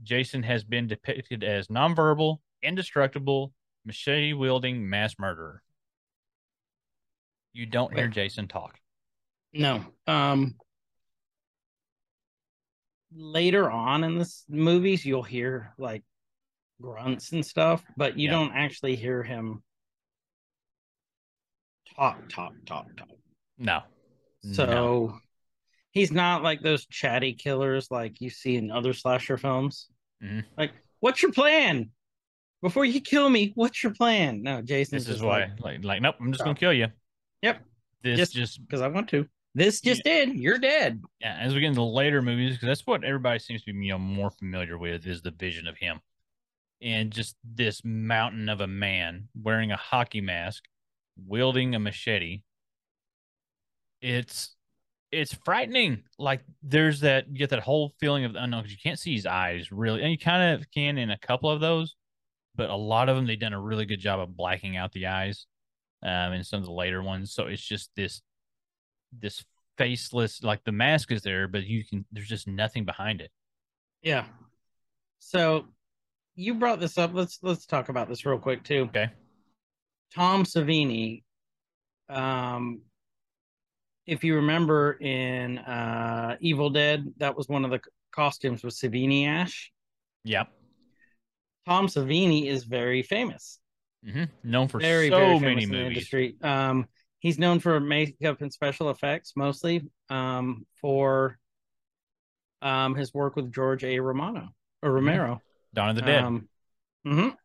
[0.02, 3.52] Jason has been depicted as nonverbal, indestructible,
[3.84, 5.62] machete wielding mass murderer.
[7.52, 8.78] You don't hear Jason talk.
[9.52, 9.84] No.
[10.06, 10.54] Um
[13.14, 16.02] later on in this movies you'll hear like
[16.80, 18.32] grunts and stuff, but you Yeah.
[18.32, 19.62] don't actually hear him
[21.96, 23.08] talk, talk, talk, talk.
[23.58, 23.82] No.
[24.52, 25.20] So No.
[25.90, 29.90] he's not like those chatty killers like you see in other slasher films.
[30.22, 30.44] Mhm.
[30.56, 31.90] Like, what's your plan?
[32.62, 34.42] Before you kill me, what's your plan?
[34.42, 34.98] No, Jason.
[34.98, 36.88] This is why, like, like, like, nope, I'm just gonna kill you.
[37.42, 37.64] Yep.
[38.02, 39.28] This just because I want to.
[39.54, 40.34] This just did.
[40.34, 41.02] You're dead.
[41.20, 43.92] yeah, as we get into later movies, because that's what everybody seems to be you
[43.92, 46.00] know more familiar with is the vision of him,
[46.80, 50.64] and just this mountain of a man wearing a hockey mask,
[51.26, 52.42] wielding a machete.
[54.00, 54.54] It's
[55.10, 56.04] it's frightening.
[56.18, 59.14] Like there's that you get that whole feeling of the unknown because you can't see
[59.14, 61.96] his eyes really, and you kind of can in a couple of those,
[62.54, 65.06] but a lot of them they've done a really good job of blacking out the
[65.06, 65.46] eyes,
[66.04, 67.32] um, in some of the later ones.
[67.32, 68.22] So it's just this
[69.18, 69.44] this
[69.78, 73.30] faceless like the mask is there but you can there's just nothing behind it
[74.02, 74.24] Yeah.
[75.18, 75.66] So
[76.34, 77.12] you brought this up.
[77.12, 78.88] Let's let's talk about this real quick too.
[78.88, 79.10] Okay.
[80.14, 81.22] Tom Savini.
[82.08, 82.82] Um
[84.06, 87.80] if you remember in uh Evil Dead, that was one of the
[88.12, 89.70] costumes was Savini Ash.
[90.24, 90.48] yep
[91.66, 93.60] Tom Savini is very famous.
[94.04, 94.24] mm-hmm.
[94.42, 96.36] known for very so very famous many movies industry.
[96.42, 96.86] Um,
[97.20, 99.88] he's known for makeup and special effects mostly.
[100.10, 101.38] Um, for
[102.62, 103.98] um his work with George A.
[104.00, 104.48] Romano
[104.82, 105.40] or Romero.
[105.72, 106.48] dawn of the dead Um,
[107.06, 107.36] mhm.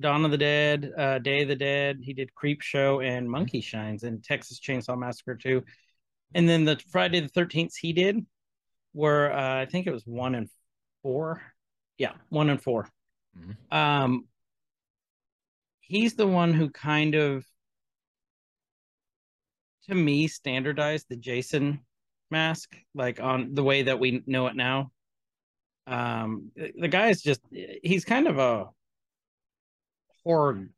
[0.00, 2.00] Dawn of the Dead, uh, Day of the Dead.
[2.02, 5.62] He did Creep Show and Monkey Shines and Texas Chainsaw Massacre too.
[6.34, 8.26] And then the Friday the Thirteenth he did
[8.92, 10.48] were uh, I think it was one and
[11.02, 11.42] four.
[11.98, 12.88] Yeah, one and 4
[13.38, 13.56] Mhm.
[13.76, 14.24] Um,
[15.80, 17.44] he's the one who kind of,
[19.88, 21.80] to me, standardized the Jason
[22.30, 24.90] mask, like on the way that we know it now.
[25.86, 28.68] Um, the guy is just he's kind of a
[30.24, 30.68] horror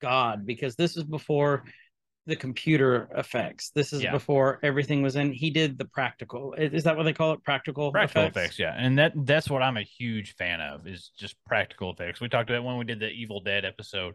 [0.00, 1.64] god because this is before
[2.26, 3.70] the computer effects.
[3.70, 4.12] This is Yeah.
[4.12, 5.32] before everything was in.
[5.32, 6.52] He did the practical.
[6.54, 7.42] Is that what they call it?
[7.42, 8.36] Practical, practical effects.
[8.36, 8.58] effects.
[8.58, 12.28] yeah and that that's what i'm a huge fan of is just practical effects we
[12.28, 14.14] talked about when we did the evil dead episode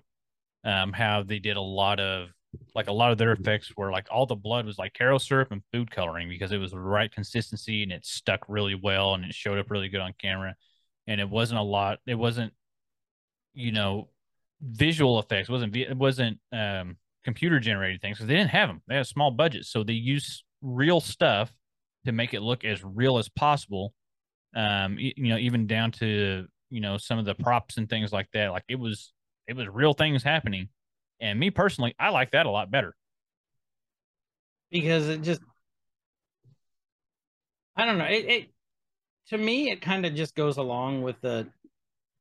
[0.64, 2.30] um how they did a lot of
[2.76, 5.52] like a lot of their effects were like all the blood was like Karo syrup
[5.52, 9.26] and food coloring because it was the right consistency and it stuck really well and
[9.26, 10.56] it showed up really good on camera.
[11.08, 12.54] And it wasn't a lot it wasn't
[13.54, 14.10] you know
[14.62, 18.82] visual effects it wasn't it wasn't um computer generated things because they didn't have them
[18.88, 19.66] they had small budget.
[19.66, 21.54] So they used real stuff
[22.06, 23.94] to make it look as real as possible
[24.56, 28.30] um you know even down to you know some of the props and things like
[28.34, 28.52] that.
[28.52, 29.14] Like it was
[29.48, 30.70] it was real things happening
[31.24, 32.94] and me personally i like that a lot better
[34.74, 35.42] because it just
[37.76, 38.06] I don't know.
[38.06, 38.50] It, it
[39.28, 41.48] to me it kind of just goes along with the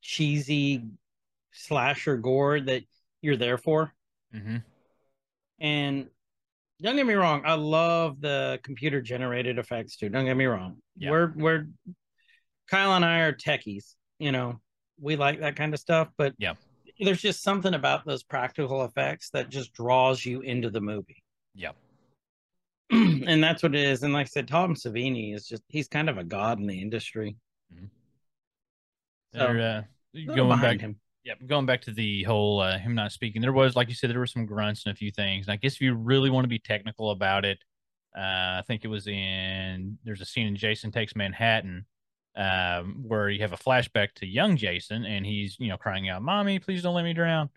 [0.01, 0.85] cheesy
[1.53, 2.83] slasher gore that
[3.21, 3.93] you're there for.
[4.35, 4.57] mm-hmm.
[5.61, 6.09] And
[6.81, 10.09] don't get me wrong, I love the computer generated effects too.
[10.09, 10.77] Don't get me wrong.
[10.97, 11.11] Yeah.
[11.11, 11.67] We're we're
[12.69, 14.61] Kyle and I are techies, you know.
[15.01, 16.55] We like that kind of stuff, but Yeah.
[17.05, 21.23] There's just something about those practical effects that just draws you into the movie.
[21.55, 21.77] Yep.
[22.91, 24.03] and that's what it is.
[24.03, 26.81] And like I said, Tom Savini is just he's kind of a god in the
[26.81, 27.37] industry.
[29.35, 29.87] So, They're,
[30.17, 30.97] uh, going back him.
[31.25, 34.11] Yep, going back to the whole uh, him not speaking, there was, like you said,
[34.11, 35.47] there were some grunts and a few things.
[35.47, 37.59] And I guess if you really want to be technical about it,
[38.17, 41.87] uh, I think it was in there's a scene in Jason Takes Manhattan
[42.37, 46.23] um, where you have a flashback to young Jason and he's you know crying out,
[46.23, 47.51] "Mommy, please don't let me drown."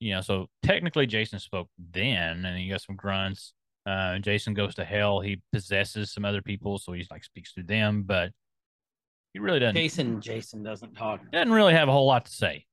[0.00, 3.54] You know, so technically Jason spoke then, and you got some grunts.
[3.86, 5.20] Uh, Jason goes to hell.
[5.20, 8.30] He possesses some other people, so he's like speaks to them, but
[9.32, 11.20] he really doesn't Jason Jason doesn't talk.
[11.30, 12.66] doesn't really have a whole lot to say.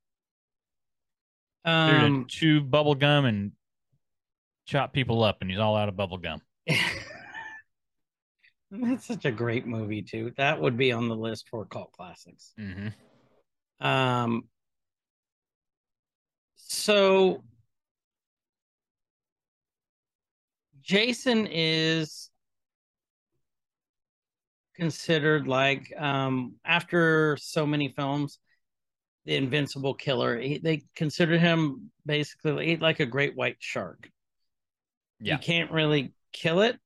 [1.65, 3.51] Um chew bubble gum and
[4.65, 6.41] chop people up, and he's all out of bubble gum.
[8.71, 10.31] That's such a great movie too.
[10.37, 12.53] That would be on the list for cult classics.
[12.59, 13.85] Mm-hmm.
[13.85, 14.43] Um
[16.55, 17.43] so
[20.81, 22.29] Jason is
[24.75, 28.39] considered like um after so many films
[29.25, 34.09] the invincible killer he, they consider him basically like a great white shark
[35.19, 35.33] Yeah.
[35.33, 36.79] you can't really kill it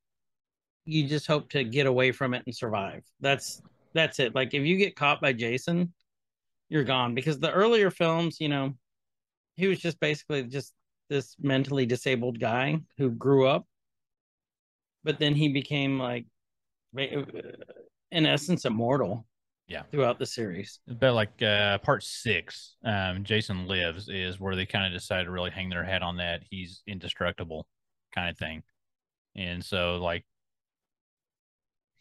[0.85, 3.61] you just hope to get away from it and survive that's
[3.93, 5.93] that's it like if you get caught by jason
[6.73, 8.73] you're gone because the earlier films, you know,
[9.55, 10.73] he was just basically just
[11.07, 13.67] this mentally disabled guy who grew up,
[15.03, 16.25] but then he became like,
[16.97, 19.27] in essence, immortal.
[19.67, 19.83] Yeah.
[19.91, 20.81] Throughout the series.
[20.87, 25.31] But like uh, part six, um, Jason Lives is where they kind of decided to
[25.31, 26.41] really hang their hat on that.
[26.49, 27.65] He's indestructible
[28.13, 28.63] kind of thing.
[29.35, 30.25] And so like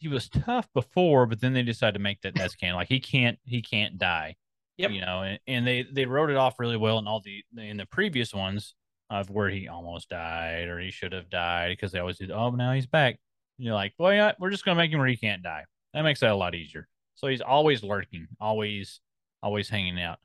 [0.03, 2.75] he was tough before, but then they decided to make that that's canon.
[2.75, 4.35] Like he can't he can't die.
[4.77, 4.91] Yep.
[4.91, 7.77] You know, and, and they they wrote it off really well in all the in
[7.77, 8.75] the previous ones
[9.09, 12.31] of where he almost died or he should have died because they always did.
[12.31, 13.17] Oh, now he's back.
[13.57, 15.63] And you're like, well, yeah, we're just gonna make him where he can't die.
[15.93, 16.87] That makes that a lot easier.
[17.15, 18.99] So he's always lurking, always
[19.41, 20.19] always hanging out.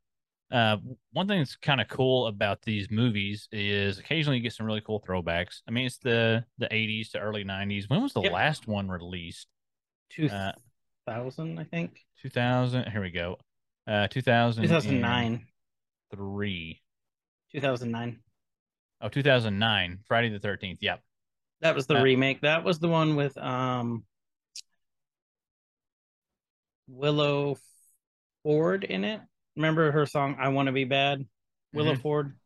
[0.51, 0.79] Uh,
[1.13, 4.81] one thing that's kind of cool about these movies is occasionally you get some really
[4.81, 5.61] cool throwbacks.
[5.69, 7.89] I mean, it's the the 80s to early 90s.
[7.91, 8.33] When was the Yep.
[8.33, 9.47] last one released?
[10.11, 10.53] Two Uh,
[11.07, 12.05] I think.
[12.23, 12.91] 2000.
[12.91, 13.39] Here we go.
[13.87, 14.63] Uh, 2000.
[14.63, 15.47] Two thousand nine.
[16.15, 16.83] Three.
[17.53, 18.21] Two thousand nine.
[19.01, 20.01] Oh, 2009.
[20.07, 20.79] Friday the 13th.
[20.81, 21.03] Yep.
[21.61, 22.43] That was the Uh, remake.
[22.43, 24.05] That was the one with um
[26.89, 27.55] Willa
[28.43, 29.21] Ford in it.
[29.57, 31.27] Remember her song "I Want to Be Bad"?
[31.73, 32.01] Willa Mhm.
[32.01, 32.39] Ford.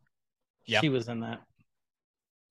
[0.66, 0.82] Yep.
[0.82, 1.42] She was in that.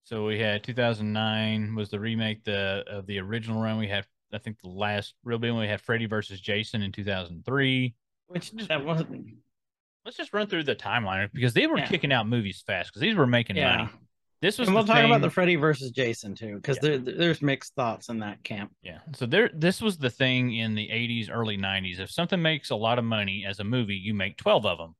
[0.03, 3.77] So we had 2009 was the remake the of the original run.
[3.77, 6.91] We had I think the last real big one we had Freddy versus Jason in
[6.91, 7.93] 2003.
[8.27, 9.35] Which that wasn't.
[10.05, 11.87] Let's just run through the timeline because they were Yeah.
[11.87, 13.77] kicking out movies fast because these were making Yeah.
[13.77, 13.89] money.
[14.41, 16.97] This was And we'll talk about the Freddy versus Jason too, because Yeah.
[16.97, 18.73] there, there's mixed thoughts in that camp.
[18.81, 18.99] Yeah.
[19.13, 21.99] So there this was the thing in the 80s, early 90s.
[21.99, 24.95] If something makes a lot of money as a movie, you make 12 of them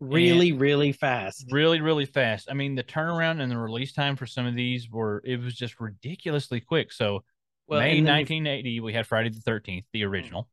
[0.00, 1.46] Really, really fast.
[1.50, 2.48] really, really fast.
[2.50, 5.54] I mean, the turnaround and the release time for some of these were it was
[5.54, 6.92] just ridiculously quick.
[6.92, 7.24] So
[7.68, 10.48] Well, May and 1980, we had Friday the 13th, the original.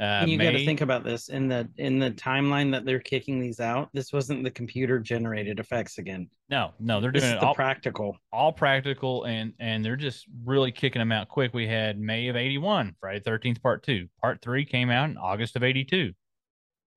[0.00, 3.38] Uh, you got to think about this in the in the timeline that they're kicking
[3.38, 3.88] these out.
[3.92, 6.28] This wasn't the computer generated effects again.
[6.48, 8.16] no, no, they're doing it the all, practical.
[8.32, 11.54] all practical and and they're just really kicking them out quick.
[11.54, 14.08] We had May of 81, Friday the 13th part 2.
[14.20, 16.12] Part 3 came out in August of 82.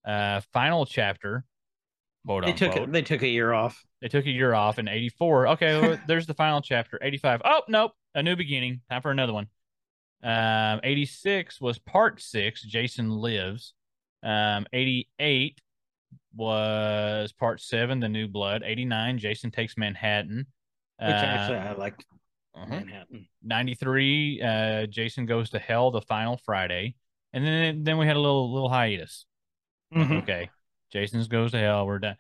[0.04, 1.46] Uh final chapter
[2.26, 2.90] quote They took unquote.
[2.90, 2.92] it.
[2.92, 3.84] They took a year off.
[4.02, 5.48] They took a year off in 84.
[5.50, 6.98] Okay, well, there's the final chapter.
[7.02, 7.42] 85.
[7.46, 7.92] Oh, nope.
[8.16, 8.82] A new beginning.
[8.90, 9.48] Time for another one.
[10.24, 13.74] Um, 86 was part six, Jason Lives.
[14.24, 15.62] Um, 88
[16.36, 18.64] was part seven, The New Blood.
[18.66, 20.48] 89, Jason Takes Manhattan.
[20.98, 22.06] Which actually Uh, I liked
[22.56, 22.66] uh-huh.
[22.68, 23.28] Manhattan.
[23.44, 26.96] 93, uh, Jason Goes to Hell, the final Friday.
[27.34, 29.26] And then then we had a little little hiatus.
[29.94, 30.24] Mhm.
[30.24, 30.50] Okay.
[30.90, 31.86] Jason's goes to hell.
[31.86, 32.16] We're done.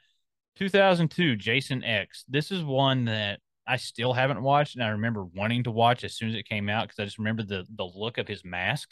[0.57, 2.25] 2002, Jason X.
[2.27, 6.15] This is one that I still haven't watched, and I remember wanting to watch as
[6.15, 8.89] soon as it came out because I just remember the the look of his mask.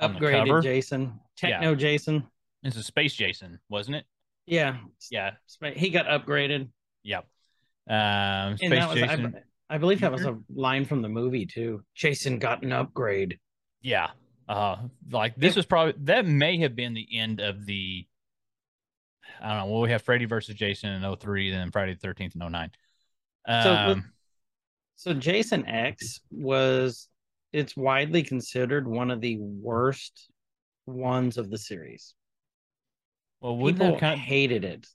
[0.00, 1.20] Upgraded Jason.
[1.36, 2.26] Techno Jason.
[2.62, 4.04] It's a space Jason, wasn't it?
[4.46, 4.78] Yeah.
[5.10, 5.32] Yeah.
[5.74, 6.68] He got upgraded.
[7.04, 7.26] Yep.
[7.88, 9.34] Um, space And that was, Jason.
[9.70, 11.82] I, I believe that was a line from the movie too.
[11.94, 13.38] Jason got an upgrade.
[13.82, 14.08] Yeah.
[14.48, 14.76] Uh,
[15.10, 18.06] like this was probably that may have been the end of the.
[19.40, 19.72] I don't know.
[19.72, 22.70] Well, we have Freddy versus Jason in 03, then Friday the 13th in 09.
[23.46, 24.12] So, Um,
[24.96, 27.08] So Jason X was
[27.52, 30.30] it's widely considered one of the worst
[30.86, 32.14] ones of the series.
[33.40, 34.86] well, wouldn't People that kind of hated it.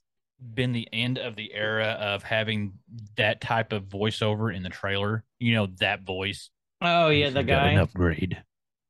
[0.54, 2.78] been the end of the era of having
[3.16, 5.24] that type of voiceover in the trailer?
[5.38, 6.50] You know, that voice.
[6.80, 8.42] Oh yeah, the Jason got an guy upgrade.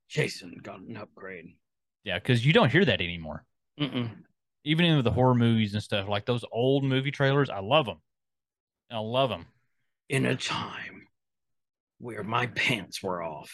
[0.08, 1.56] Jason got an upgrade.
[2.04, 3.44] Yeah, because you don't hear that anymore.
[3.80, 4.10] Mm-mm.
[4.64, 8.00] Even in the horror movies and stuff, like those old movie trailers, I love them.
[8.90, 9.46] I love them.
[10.08, 11.08] In a time
[11.98, 13.50] where my pants were off.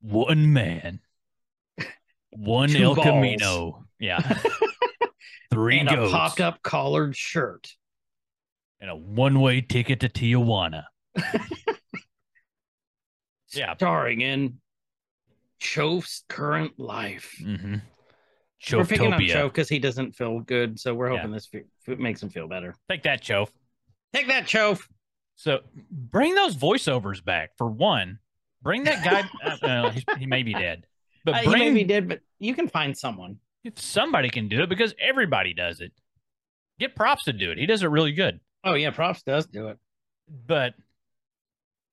[0.00, 1.00] One man,
[2.30, 3.06] one Two El balls.
[3.06, 3.84] Camino.
[3.98, 4.20] Yeah.
[5.50, 7.68] Three and goats a popped up collared shirt.
[8.80, 10.84] and a one way ticket to Tijuana.
[13.54, 13.74] Yeah.
[13.74, 14.58] Starring in
[15.62, 17.34] Chof's current life.
[17.42, 17.76] Mm-hmm.
[18.72, 19.20] We're picking on.
[19.20, 21.18] Chof because he doesn't feel good, so we're Yeah.
[21.18, 22.74] hoping this fe- f- makes him feel better.
[22.90, 23.48] Take that, Chof.
[24.16, 24.80] Take that, Chof.
[25.34, 25.60] So
[25.90, 28.18] bring those voiceovers back for one.
[28.62, 29.58] Bring that guy.
[29.62, 30.86] uh, he, he may be dead,
[31.24, 33.38] but Uh, he may be dead, but you can find someone.
[33.62, 35.92] if somebody can do it because everybody does it.
[36.78, 37.58] Get props to do it.
[37.58, 38.40] He does it really good.
[38.64, 39.78] Oh yeah, props does do it.
[40.46, 40.74] But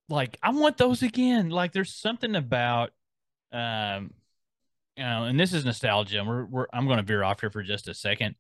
[0.10, 1.50] like, I want those again.
[1.50, 2.92] Like, there's something about,
[3.52, 4.14] um,
[4.96, 6.20] you know, and this is nostalgia.
[6.20, 8.36] And we're, we're I'm going to veer off here for just a second,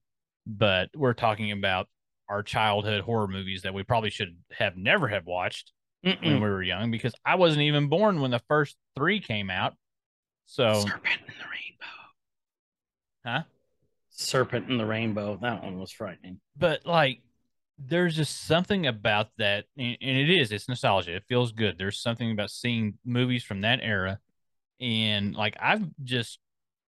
[0.45, 1.88] but we're talking about
[2.30, 5.71] our childhood horror movies that we probably should have never have watched
[6.01, 6.34] when Mm-mm.
[6.41, 9.74] we were young because I wasn't even born when the first three came out.
[10.45, 11.86] So, Serpent in the rainbow.
[13.26, 13.43] huh?
[14.09, 15.38] Serpent in the Rainbow.
[15.41, 16.39] That one was frightening.
[16.57, 17.21] but like
[17.80, 21.99] there's just something about that and, and it is it's nostalgia it feels good there's
[21.99, 24.19] something about seeing movies from that era
[24.80, 26.38] and like i've just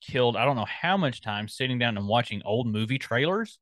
[0.03, 3.61] killed i don't know how much time sitting down and watching old movie trailers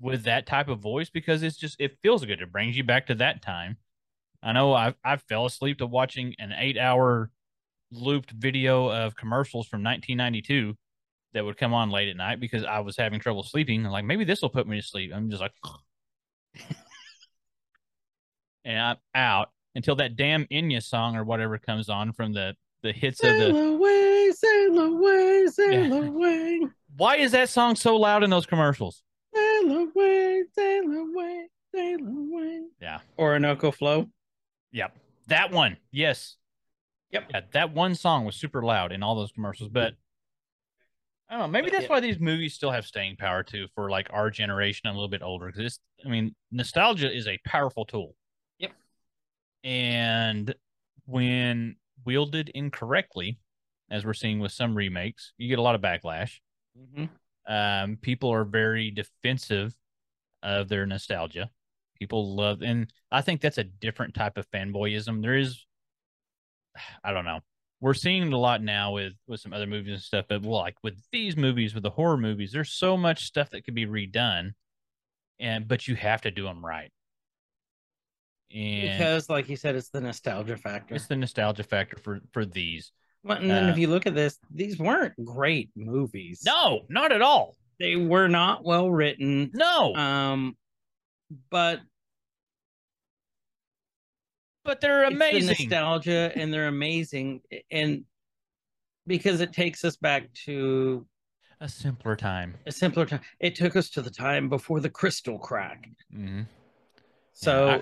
[0.00, 3.06] with that type of voice because it's just it feels good it brings you back
[3.06, 3.76] to that time
[4.42, 7.30] i know i i fell asleep to watching an eight hour
[7.92, 10.74] looped video of commercials from 1992
[11.32, 14.24] that would come on late at night because i was having trouble sleeping like maybe
[14.24, 15.52] this will put me to sleep i'm just like
[18.64, 22.92] and I'm out until that damn Enya song or whatever comes on from the the
[22.92, 23.74] hits of Sail the.
[23.74, 26.08] away, sail away, sail Yeah.
[26.08, 26.60] away,
[26.96, 29.02] Why is that song so loud in those commercials?
[29.62, 32.62] Sail away, sail away, sail away.
[32.80, 32.98] Yeah.
[33.18, 34.06] Orinoco Flow.
[34.72, 34.96] Yep.
[35.28, 35.76] That one.
[35.90, 36.36] Yes.
[37.10, 37.24] Yep.
[37.30, 39.94] Yeah, that one song was super loud in all those commercials, but
[41.28, 41.48] I don't know.
[41.48, 44.94] Maybe that's why these movies still have staying power too for like our generation and
[44.94, 45.46] a little bit older.
[45.46, 48.14] Because it's, I mean, nostalgia is a powerful tool.
[48.58, 48.72] Yep.
[49.64, 50.54] And
[51.06, 53.38] when wielded incorrectly,
[53.90, 56.38] as we're seeing with some remakes, you get a lot of backlash.
[56.78, 57.08] Mhm.
[57.46, 59.74] Um, people are very defensive
[60.42, 61.50] of their nostalgia.
[61.98, 65.20] People love, and I think that's a different type of fanboyism.
[65.22, 65.66] There is,
[67.04, 67.40] I don't know.
[67.82, 70.76] We're seeing it a lot now with with some other movies and stuff, but like
[70.82, 74.52] with these movies, with the horror movies, there's so much stuff that could be redone,
[75.38, 76.92] and but you have to do them right.
[78.54, 80.94] And Because, like you said, it's the nostalgia factor.
[80.94, 82.92] it's the nostalgia factor for for these.
[83.22, 86.42] Well, and then uh, if you look at this, these weren't great movies.
[86.44, 87.54] No, not at all.
[87.78, 89.50] they were not well written.
[89.54, 90.56] No, Um,
[91.50, 91.80] but
[94.64, 95.46] but they're it's the amazing.
[95.68, 97.40] nostalgia, and they're amazing,
[97.70, 98.04] and
[99.06, 101.06] because it takes us back to
[101.60, 102.54] a simpler time.
[102.66, 103.20] a simpler time.
[103.38, 105.88] It took us to the time before the crystal crack.
[106.14, 106.42] Mm-hmm.
[107.32, 107.80] So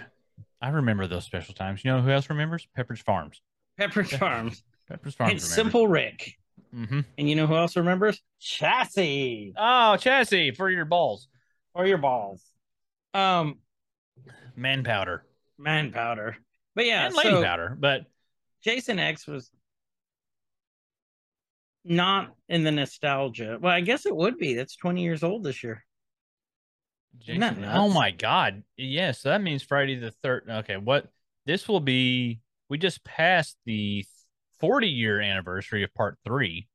[0.61, 1.85] I, I remember those special times.
[1.85, 2.67] You know who else remembers?
[2.77, 3.41] Pepperidge Farms.
[3.81, 5.33] Pepperidge Farms Pepperidge Farms.
[5.33, 6.35] and Simple Rick.
[6.75, 7.01] Mm-hmm.
[7.17, 8.21] And you know who else remembers?
[8.41, 11.29] Chassis Oh, chassis for your balls.
[11.75, 12.43] For your balls.
[13.15, 13.59] Um,
[14.57, 15.25] Man powder
[15.59, 16.37] man powder.
[16.75, 18.03] But yeah, and lady so powder, but
[18.63, 19.51] Jason X was
[21.85, 23.59] not in the nostalgia.
[23.61, 24.55] Well, I guess it would be.
[24.55, 25.85] That's 20 years old this year.
[27.19, 30.45] Jason- oh my god, yes, that means Friday the third.
[30.49, 31.09] Okay, what
[31.47, 32.41] this will be?
[32.69, 34.05] We just passed the
[34.61, 36.69] 40 year anniversary of Part Three.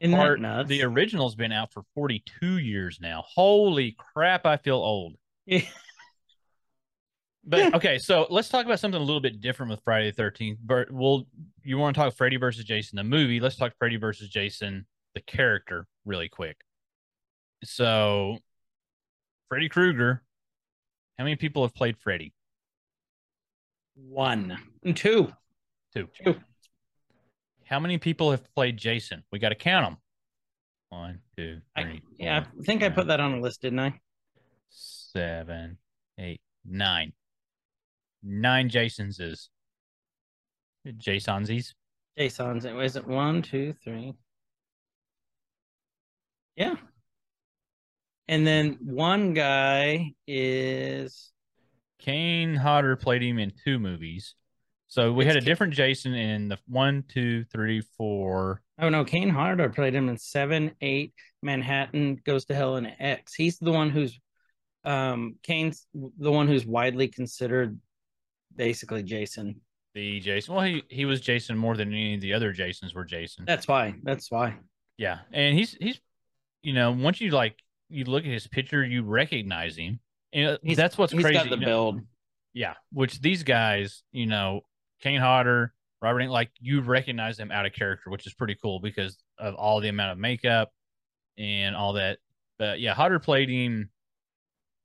[0.00, 3.22] Isn't Part the original's been out for 42 years now.
[3.26, 5.14] Holy crap, I feel old.
[5.46, 5.62] Yeah.
[7.44, 10.60] But okay, so let's talk about something a little bit different with Friday the Thirteenth.
[10.62, 11.26] But we'll
[11.64, 13.40] you want to talk Freddy versus Jason the movie?
[13.40, 16.56] Let's talk Freddy versus Jason the character really quick.
[17.64, 18.38] So,
[19.48, 20.22] Freddy Krueger.
[21.18, 22.32] How many people have played Freddy?
[23.94, 24.58] One.
[24.94, 25.32] Two.
[25.94, 26.08] Two.
[26.24, 26.36] Two.
[27.64, 29.22] How many people have played Jason?
[29.32, 29.98] We got to count them.
[30.90, 33.98] One, two, I, yeah, four, I think I put that on a list, didn't I?
[34.68, 35.78] seven,
[36.18, 37.12] eight, nine.
[38.22, 39.50] Nine Jasons is
[40.86, 41.74] Jasonsies.
[42.16, 42.66] Jason's.
[42.66, 44.14] Was it one, two, three?
[46.56, 46.76] Yeah.
[48.28, 51.32] And then one guy is
[51.98, 54.34] Kane Hodder played him in two movies.
[54.92, 58.60] So we It's had a different Jason in the one, two, three, four.
[58.78, 63.32] oh no, Kane Hodder played him in seven, eight, Manhattan Goes to Hell, and X.
[63.32, 64.20] He's the one who's
[64.84, 67.78] um Kane's the one who's widely considered
[68.54, 69.62] basically Jason.
[69.94, 70.54] The Jason.
[70.54, 73.46] Well, he, he was Jason more than any of the other Jasons were Jason.
[73.46, 73.94] That's why.
[74.02, 74.58] That's why.
[74.98, 75.20] Yeah.
[75.32, 76.02] And he's he's
[76.62, 80.00] you know, once you like you look at his picture, you recognize him.
[80.34, 81.38] And He's- that's what's He's crazy.
[81.38, 81.66] got the you know?
[81.66, 82.00] build.
[82.52, 84.60] Yeah, which these guys, you know,
[85.02, 89.18] Kane Hodder, Robert, like you recognize them out of character, which is pretty cool because
[89.38, 90.70] of all the amount of makeup
[91.36, 92.18] and all that.
[92.58, 93.90] But yeah, Hodder played him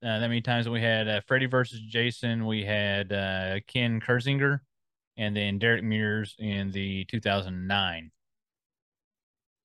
[0.04, 0.68] uh, that many times.
[0.68, 2.46] We had uh, Freddy versus Jason.
[2.46, 4.60] We had uh, Ken Kirzinger,
[5.18, 8.12] and then Derek Mears in the 2009.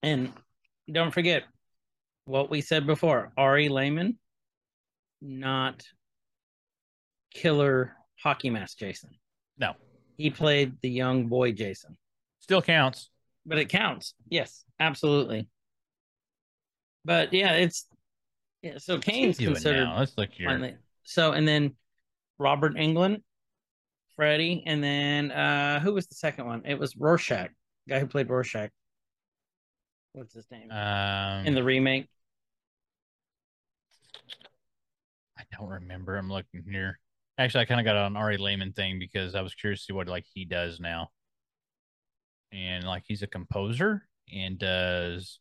[0.03, 0.33] And
[0.91, 1.45] don't forget
[2.25, 4.19] what we said before Ari Lehman,
[5.21, 5.85] not
[7.33, 9.11] killer hockey mask Jason.
[9.59, 9.75] No,
[10.17, 11.97] he played the young boy Jason.
[12.41, 13.11] Still counts.
[13.45, 14.15] But it counts.
[14.29, 15.49] Yes, absolutely.
[17.05, 17.87] But yeah, it's
[18.63, 20.51] yeah, so Kane's considered That's like your...
[20.51, 20.77] Finally.
[21.03, 21.75] so and then
[22.39, 23.23] Robert Englund,
[24.15, 26.63] Freddie, and then uh who was the second one?
[26.65, 27.51] It was Rorschach,
[27.89, 28.71] guy who played Rorschach.
[30.13, 30.71] What's his name?
[30.71, 32.07] Um, in the remake.
[35.39, 36.17] I don't remember.
[36.17, 36.99] I'm looking here.
[37.39, 39.93] Actually, I kind of got on Ari Lehman thing because I was curious to see
[39.93, 41.11] what like he does now.
[42.53, 45.41] And like he's a composer and does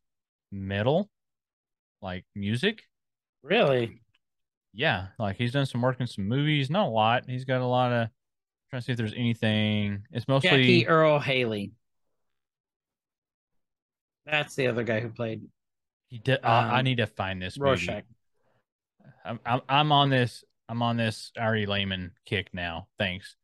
[0.51, 1.09] metal,
[2.01, 2.83] like music.
[3.43, 4.01] Really?
[4.73, 6.69] Yeah, like he's done some work in some movies.
[6.69, 7.23] Not a lot.
[7.27, 8.09] He's got a lot of.
[8.69, 10.03] Trying to see if there's anything.
[10.11, 11.73] It's mostly Jackie Earle Haley.
[14.25, 15.41] That's the other guy who played
[16.11, 16.39] he did.
[16.43, 17.89] I I um, need to find this movie.
[19.25, 22.87] I'm, I'm I'm on this I'm on this Ari Lehman kick now.
[22.97, 23.35] Thanks.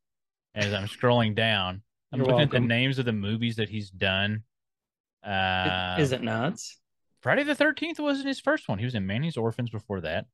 [0.55, 1.81] As I'm scrolling down,
[2.13, 4.43] I'm You're looking at the names of the movies that he's done.
[5.25, 6.79] Uh, Is it nuts?
[7.21, 8.79] Friday the Thirteenth wasn't his first one.
[8.79, 10.27] He was in Manny's Orphans before that.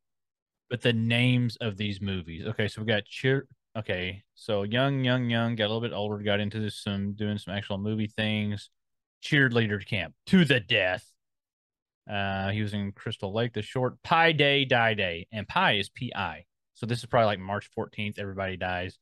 [0.69, 2.45] But the names of these movies.
[2.45, 3.47] Okay, so we got cheer.
[3.75, 7.39] Okay, so young, young, young, got a little bit older, got into this, some doing
[7.39, 8.69] some actual movie things.
[9.23, 11.11] Cheerleader camp to the death.
[12.07, 15.89] Uh, he was in Crystal Lake, the short Pi Day, Die Day, and Pi is
[15.89, 16.45] P I.
[16.75, 18.17] So this is probably like March 14th.
[18.19, 18.97] Everybody dies.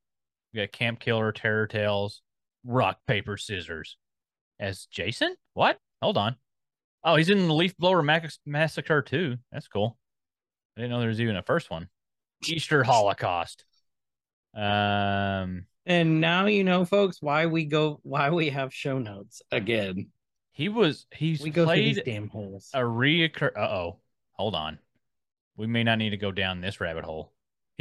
[0.54, 2.22] We got Camp Killer, Terror Tales,
[2.66, 3.98] Rock Paper Scissors
[4.60, 5.36] as Jason.
[5.54, 5.78] What?
[6.02, 6.36] Hold on.
[7.04, 9.38] Oh, he's in the Leaf Blower Mac- Massacre too.
[9.52, 9.98] That's cool.
[10.78, 11.88] I didn't know there was even a first one.
[12.46, 13.64] Easter Holocaust.
[14.56, 20.10] Um, And now you know, folks, why we go, why we have show notes again.
[20.52, 22.70] he was he's We go through these played damn holes.
[22.74, 23.56] a reoccur.
[23.58, 24.00] Uh oh,
[24.34, 24.78] hold on.
[25.56, 27.32] We may not need to go down this rabbit hole.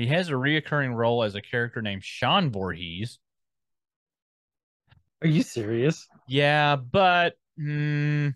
[0.01, 3.18] He has a reoccurring role as a character named Sean Voorhees.
[5.20, 6.09] Are you serious?
[6.26, 8.28] Yeah, but hmm,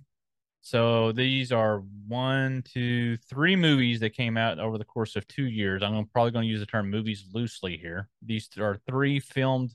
[0.60, 5.46] so these are one, two, three movies that came out over the course of two
[5.46, 5.82] years.
[5.82, 8.10] I'm gonna- probably going to use the term movies loosely here.
[8.20, 9.74] These are three filmed.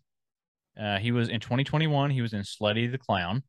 [0.80, 2.12] Uh, he was in 2021.
[2.12, 3.42] He was in Slutty the Clown.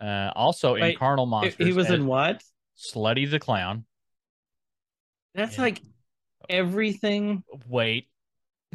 [0.00, 1.66] Uh, also in Carnal Monsters.
[1.66, 2.40] He was in what?
[2.78, 3.84] Slutty the Clown.
[5.34, 5.62] That's Yeah.
[5.62, 5.82] like
[6.48, 8.08] everything Wait.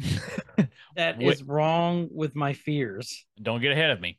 [0.96, 1.20] that Wait.
[1.20, 3.26] is wrong with my fears.
[3.40, 4.18] don't get ahead of me.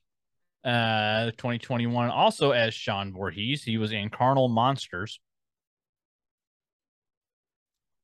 [0.64, 3.64] Uh, 2021 also as Sean Voorhees.
[3.64, 5.20] He was in Carnal Monsters.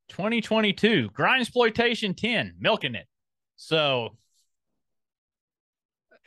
[0.10, 3.08] 2022 Grind Exploitation 10, milking it.
[3.58, 4.18] So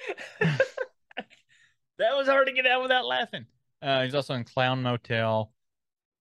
[0.41, 3.47] that was hard to get out without laughing.
[3.83, 5.53] Uh, he's also in Clown Motel.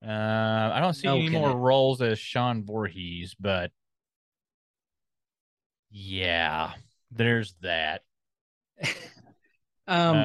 [0.06, 3.72] Uh, I don't see any more roles as Sean Voorhees, but
[5.92, 6.74] yeah,
[7.12, 8.02] there's that.
[9.92, 10.18] Um,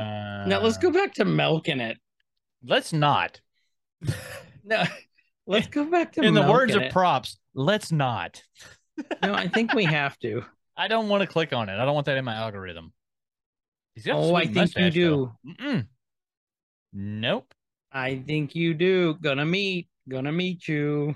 [0.47, 1.97] now let's Uh, go back to milking it.
[2.63, 3.41] Let's not.
[4.63, 4.83] No,
[5.47, 6.93] let's go back to In the words of it.
[6.93, 8.43] props, let's not.
[9.23, 10.43] no, I think we have to.
[10.77, 11.79] I don't want to click on it.
[11.79, 12.93] I don't want that in my algorithm.
[13.95, 15.33] He's got a Oh, I think you do.
[16.93, 17.55] Nope.
[17.95, 19.15] I think you do.
[19.15, 19.89] Gonna meet.
[20.09, 21.15] Gonna meet you.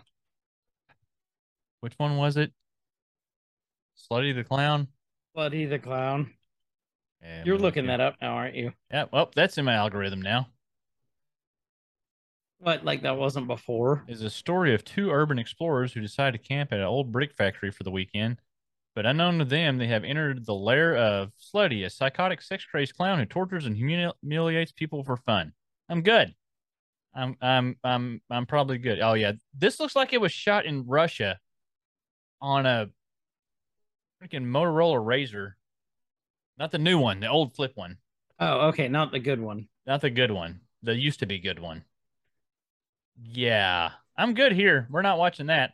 [1.80, 2.52] Which one was it?
[4.10, 4.88] Slutty the clown.
[5.34, 6.32] Buddy the clown.
[7.22, 8.72] Yeah, You're looking that up now, aren't you?
[8.92, 9.06] Yeah.
[9.12, 10.48] Well, that's in my algorithm now.
[12.60, 12.84] What?
[12.84, 14.04] Like that wasn't before?
[14.08, 17.34] Is a story of two urban explorers who decide to camp at an old brick
[17.34, 18.40] factory for the weekend.
[18.94, 23.18] But unknown to them, they have entered the lair of Slutty, a psychotic, sex-crazed clown
[23.18, 25.52] who tortures and humili- humiliates people for fun.
[25.88, 26.34] I'm good.
[27.18, 29.00] I'm I'm I'm I'm probably good.
[29.00, 31.38] Oh yeah, this looks like it was shot in Russia
[32.40, 32.88] on a
[34.22, 35.54] freaking Motorola RAZR.
[36.58, 37.98] Not the new one, the old flip one.
[38.38, 39.68] Oh, okay, not the good one.
[39.86, 40.60] Not the good one.
[40.84, 41.84] The used to be good one.
[43.20, 44.86] Yeah, I'm good here.
[44.88, 45.72] We're not watching that.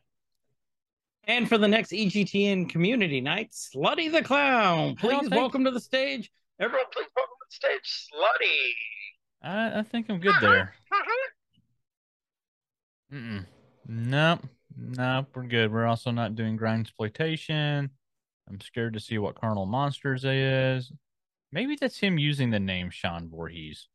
[1.24, 4.96] And for the next EGTN community night, Slutty the Clown.
[4.96, 6.30] Please think- welcome to the stage.
[6.58, 8.70] Everyone, please welcome to the stage, Slutty.
[9.42, 10.74] I, I think I'm good there.
[13.14, 13.46] Mm-mm.
[13.86, 14.40] Nope.
[14.76, 15.28] Nope.
[15.34, 15.72] We're good.
[15.72, 17.90] We're also not doing grind exploitation.
[18.48, 20.92] I'm scared to see what Carnal Monsters is.
[21.52, 23.88] Maybe that's him using the name Sean Voorhees.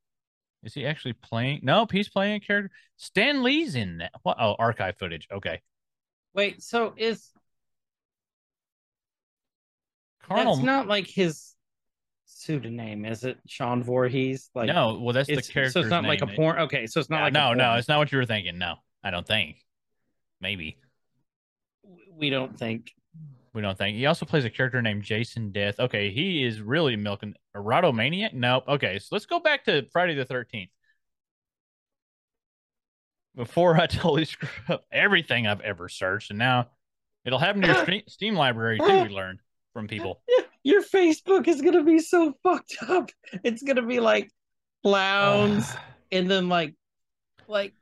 [0.63, 1.59] Is he actually playing?
[1.63, 2.71] Nope, he's playing a character.
[2.97, 4.11] Stan Lee's in that.
[4.23, 4.37] What?
[4.39, 5.27] Oh, archive footage.
[5.31, 5.61] Okay.
[6.33, 7.29] Wait, so is
[10.21, 10.55] Carnal.
[10.55, 11.55] that's not like his
[12.25, 13.37] pseudonym, is it?
[13.47, 14.49] Sean Voorhees?
[14.53, 16.59] Like no, well, that's the it's, character's so it's not like a porn.
[16.59, 18.57] Okay, so it's not Yeah, like no, no, it's not what you were thinking.
[18.57, 19.57] No, I don't think.
[20.41, 20.77] Maybe.
[22.17, 22.91] we don't think.
[23.53, 23.97] We don't think.
[23.97, 25.79] He also plays a character named Jason Death.
[25.79, 27.95] Okay, he is really milking Erotomaniac.
[27.95, 28.33] Maniac.
[28.33, 28.63] Nope.
[28.67, 30.69] Okay, so let's go back to Friday the Thirteenth.
[33.35, 36.67] Before I totally screw up everything I've ever searched, and now
[37.25, 39.03] it'll happen to your Steam library too.
[39.03, 39.39] We learned
[39.73, 40.21] from people.
[40.63, 43.09] Your Facebook is gonna be so fucked up.
[43.45, 44.29] It's gonna be like
[44.83, 45.73] clowns
[46.11, 46.75] and then like
[47.47, 47.73] like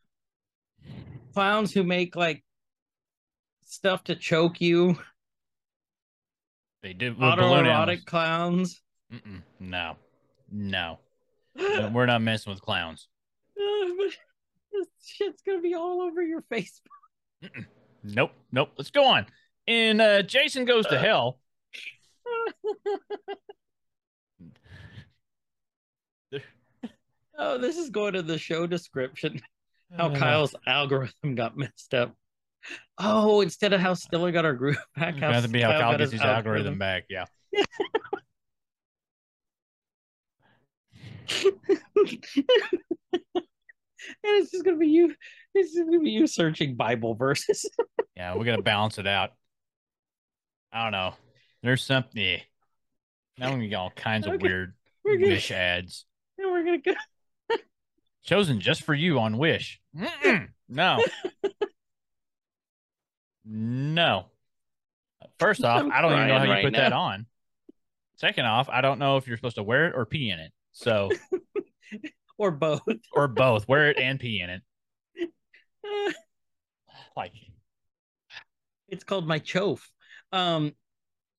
[1.38, 2.44] clowns who make like
[3.64, 4.98] stuff to choke you,
[6.82, 8.82] They balloon autoerotic clowns.
[9.14, 9.98] Mm-mm, no,
[10.52, 10.98] no,
[11.56, 13.08] No, we're not messing with clowns.
[13.56, 13.86] Uh,
[14.72, 16.82] this shit's gonna be all over your face.
[18.04, 18.72] Nope, nope.
[18.76, 19.28] Let's go on.
[19.68, 21.40] And uh, Jason Goes to Hell,
[27.38, 29.40] oh, this is going to the show description.
[29.96, 32.16] How Uh, Kyle's algorithm got messed up.
[32.98, 36.12] Oh, instead of how Stiller got our group back, gonna be how Kyle Kyle gets
[36.12, 36.80] his algorithm algorithm.
[36.80, 37.06] back.
[37.10, 37.26] Yeah.
[43.36, 45.14] and it's just gonna be you.
[45.54, 47.70] It's just gonna be you searching Bible verses.
[48.16, 49.30] Yeah, we gotta balance it out.
[50.74, 51.14] I don't know.
[51.62, 52.20] There's something.
[52.20, 52.38] Yeah.
[53.38, 54.74] Now we got all kinds of weird
[55.06, 56.08] We're gonna, Wish ads
[56.40, 56.94] and we're gonna go.
[58.28, 59.80] Chosen just for you on Wish.
[59.98, 60.50] Mm-mm.
[60.70, 61.04] No.
[63.46, 64.26] no.
[65.40, 67.26] First off, I'm I don't even know how crying you right put that on.
[68.18, 70.52] Second off, I don't know if you're supposed to wear it or pee in it.
[70.72, 71.10] So,
[72.38, 72.82] or both.
[73.14, 74.62] or both, wear it and pee in it.
[77.16, 77.32] Like,
[78.90, 79.80] It's called my chof.
[80.32, 80.74] Um,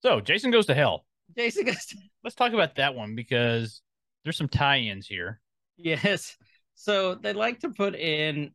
[0.03, 1.05] so Jason goes to hell.
[1.37, 1.87] Jason goes.
[1.87, 3.81] to- Let's talk about that one because
[4.25, 5.41] there's some tie-ins here.
[5.77, 6.37] Yes.
[6.81, 8.53] So they like to put in,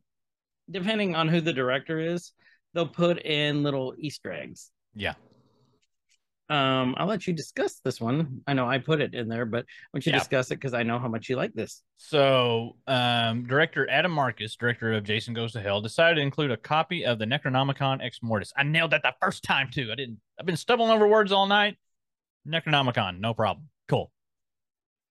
[0.70, 2.32] depending on who the director is,
[2.72, 4.70] they'll put in little Easter eggs.
[4.94, 5.12] Yeah.
[6.48, 8.40] Um, I'll let you discuss this one.
[8.46, 10.18] I know I put it in there, but I want you Yeah.
[10.20, 11.82] discuss it because I know how much you like this.
[11.98, 16.56] So, um, director Adam Marcus, director of Jason Goes to Hell, decided to include a
[16.56, 18.54] copy of the Necronomicon Ex Mortis.
[18.56, 19.90] I nailed that the first time too.
[19.92, 20.18] I didn't.
[20.40, 21.76] I've been stumbling over words all night.
[22.48, 23.68] Necronomicon, no problem.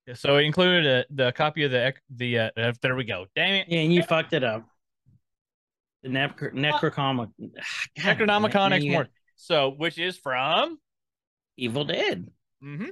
[0.08, 2.40] Yeah, So he included a, the copy of the the.
[2.40, 3.26] Uh, uh, there we go.
[3.36, 3.68] Damn it.
[3.70, 4.66] Yeah, and you fucked it up.
[6.04, 7.30] The Necro- Necrocomic
[7.98, 8.92] Necronomicon Ex Mortis.
[8.92, 9.12] Mortis.
[9.36, 10.78] So, which is from.
[11.56, 12.30] Evil Dead.
[12.64, 12.88] Mm-hmm.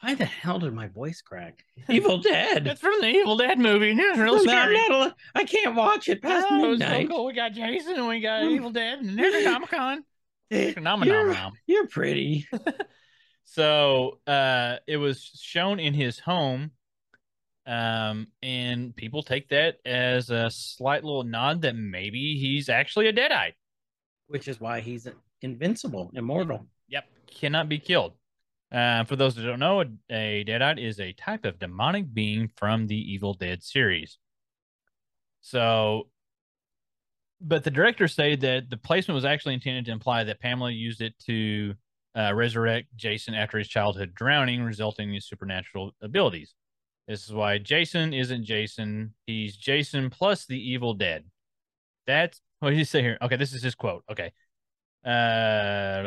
[0.00, 1.64] Why the hell did my voice crack?
[1.88, 2.66] Evil Dead.
[2.66, 3.92] It's from the Evil Dead movie.
[3.96, 4.74] It's real I'm scary.
[4.88, 7.26] not I can't watch it past Oh, it's so cool.
[7.26, 8.50] We got Jason and we got Mm.
[8.56, 9.98] Evil Dead and Necronomicon.
[10.50, 11.52] You're, Necronomicon.
[11.66, 12.46] you're pretty.
[13.44, 16.70] So uh, it was shown in his home,
[17.66, 23.12] um, and people take that as a slight little nod that maybe he's actually a
[23.12, 23.54] deadite.
[24.28, 25.06] which is why he's
[25.42, 26.66] invincible, immortal.
[26.88, 27.04] Yep,
[27.38, 28.14] cannot be killed.
[28.72, 32.48] Uh, for those that don't know, a, a deadite is a type of demonic being
[32.56, 34.18] from the Evil Dead series.
[35.42, 36.08] So,
[37.40, 41.02] but the director stated that the placement was actually intended to imply that Pamela used
[41.02, 41.74] it to
[42.16, 46.54] uh, resurrect Jason after his childhood drowning, resulting in supernatural abilities.
[47.08, 49.14] This is why Jason isn't Jason.
[49.26, 51.24] He's Jason plus the Evil Dead.
[52.06, 53.18] That's what did he say here?
[53.20, 54.04] Okay, this is his quote.
[54.10, 54.32] Okay.
[55.04, 56.02] Uh,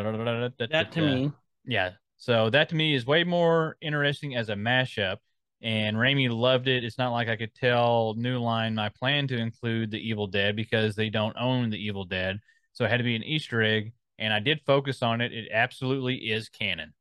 [0.71, 1.31] That to me,
[1.65, 1.91] yeah.
[2.17, 5.17] So that to me is way more interesting as a mashup.
[5.61, 6.83] And Raimi loved it.
[6.83, 10.55] It's not like I could tell New Line I plan to include the Evil Dead
[10.55, 12.39] because they don't own the Evil Dead.
[12.73, 13.93] So it had to be an Easter egg.
[14.17, 15.33] And I did focus on it.
[15.33, 16.93] It absolutely is canon.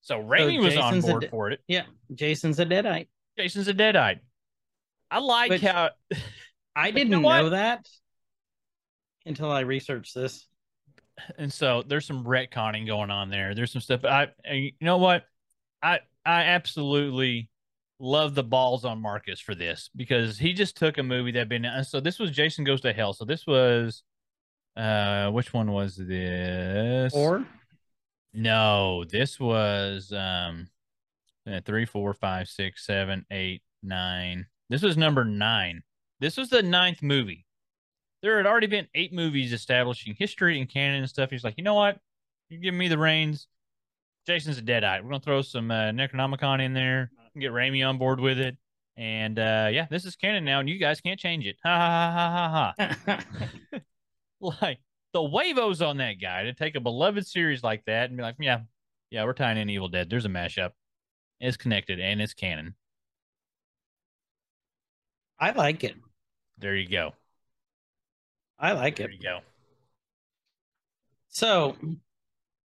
[0.00, 1.60] So Raimi was on board de- for it.
[1.68, 1.82] yeah,
[2.14, 3.08] Jason's a deadite.
[3.36, 4.20] Jason's a deadite.
[5.10, 5.90] I like But- how
[6.74, 7.88] I didn't know know that
[9.26, 10.46] until I researched this.
[11.36, 13.54] and so there's some retconning going on there.
[13.54, 14.04] There's some stuff.
[14.04, 15.24] I, I you know what,
[15.82, 17.48] I I absolutely
[18.00, 21.48] love the balls on Marcus for this because he just took a movie that had
[21.48, 21.64] been.
[21.64, 23.12] and So this was Jason Goes to Hell.
[23.12, 24.04] So this was,
[24.78, 27.12] uh, which one was this?
[27.12, 27.44] Or
[28.32, 30.68] no, this was um,
[31.46, 34.46] uh, three, four, five, six, seven, eight, nine.
[34.70, 35.82] This was number nine.
[36.20, 37.46] This was the ninth movie
[38.22, 41.30] there had already been eight movies establishing history and canon and stuff.
[41.30, 41.98] He's like, you know what?
[42.48, 43.46] You give me the reins.
[44.26, 45.02] Jason's a deadite.
[45.02, 47.10] We're gonna throw some uh, Necronomicon in there.
[47.38, 48.56] Get Raimi on board with it.
[48.96, 51.56] And uh, yeah, this is canon now, and you guys can't change it.
[51.64, 53.24] Ha ha ha ha ha
[53.70, 53.78] ha.
[54.62, 54.78] Like
[55.12, 58.36] the huevos on that guy to take a beloved series like that and be like,
[58.38, 58.60] yeah,
[59.10, 60.08] yeah, we're tying in Evil Dead.
[60.08, 60.70] There's a mashup.
[61.40, 62.74] It's connected and it's canon.
[65.40, 65.94] I like it.
[66.58, 67.12] There you go.
[68.58, 69.20] I like There it.
[69.20, 69.44] There you go.
[71.28, 71.76] So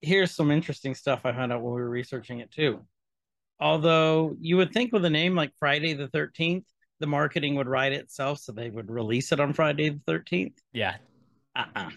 [0.02, 2.82] here's some interesting stuff I found out when we were researching it too.
[3.60, 6.66] Although you would think with a name like Friday the 13th,
[7.00, 10.56] the marketing would write itself, so they would release it on Friday the 13th.
[10.74, 10.96] Yeah.
[11.56, 11.90] Uh-uh.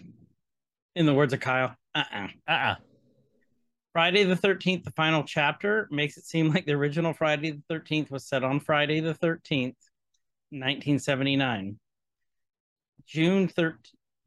[0.95, 2.27] In the words of Kyle, uh-uh.
[2.47, 2.75] Uh-uh.
[3.93, 8.11] Friday the 13th, the final chapter, makes it seem like the original Friday the 13th
[8.11, 9.75] was set on Friday the 13th,
[10.51, 11.79] 1979.
[13.05, 13.75] June 13th,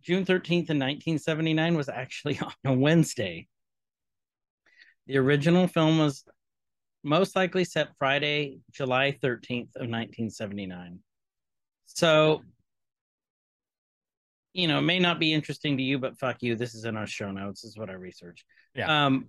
[0.03, 3.47] June 13th in 1979 was actually on a Wednesday.
[5.07, 6.25] The original film was
[7.03, 11.01] most likely set Friday, July 13th of 1979.
[11.87, 12.43] So,
[14.53, 16.57] you know, it may not be interesting to you, but fuck you.
[16.57, 18.45] This is in our show notes, is what I researched.
[18.75, 19.07] Yeah.
[19.07, 19.29] Um,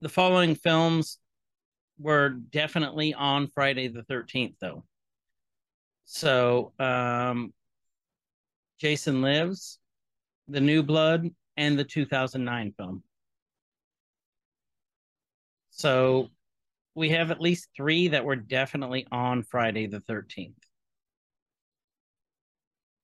[0.00, 1.18] the following films
[1.98, 4.84] were definitely on Friday the 13th, though.
[6.04, 7.52] So, um,
[8.78, 9.78] Jason Lives,
[10.48, 13.02] The New Blood, and the 2009 film.
[15.70, 16.30] So
[16.94, 20.54] we have at least three that were definitely on Friday the 13th.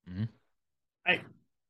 [0.07, 0.29] Mhm.
[1.07, 1.21] I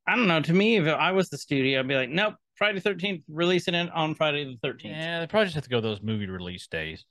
[0.08, 0.42] I don't know.
[0.42, 3.90] To me, if I was the studio, I'd be like, nope, Friday 13th, releasing it
[3.92, 4.86] on Friday the 13th.
[4.86, 7.06] Yeah, they probably just have to go those movie release days.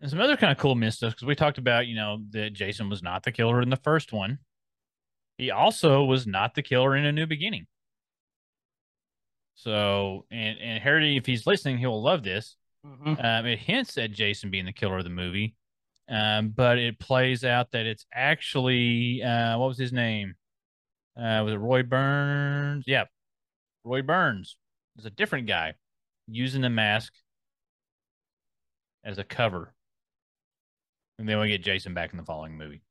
[0.00, 2.54] And some other kind of cool myth stuff because we talked about, you know, that
[2.54, 4.38] Jason was not the killer in the first one.
[5.38, 7.66] He also was not the killer in A New Beginning.
[9.54, 12.56] So, and and Harry, if he's listening, he will love this.
[12.84, 13.24] Mhm.
[13.24, 15.54] Um, it hints at Jason being the killer of the movie,
[16.08, 20.34] um, but it plays out that it's actually uh, what was his name?
[21.16, 22.84] Uh, was it Roy Burns?
[22.86, 23.04] Yeah,
[23.84, 24.56] Roy Burns.
[24.96, 25.74] It's a different guy
[26.26, 27.12] using the mask
[29.04, 29.74] as a cover,
[31.18, 32.82] and then we get Jason back in the following movie.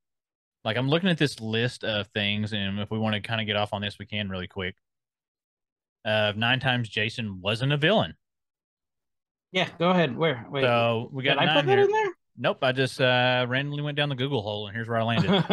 [0.64, 3.48] Like I'm looking at this list of things, and if we want to kind of
[3.48, 4.76] get off on this, we can really quick.
[6.06, 8.16] Uh, nine times Jason wasn't a villain.
[9.52, 10.16] Yeah, go ahead.
[10.16, 10.46] Where?
[10.50, 10.62] Wait.
[10.62, 11.86] So we got did I nine put that here.
[11.86, 12.10] in there?
[12.38, 15.44] Nope, I just uh, randomly went down the Google hole, and here's where I landed.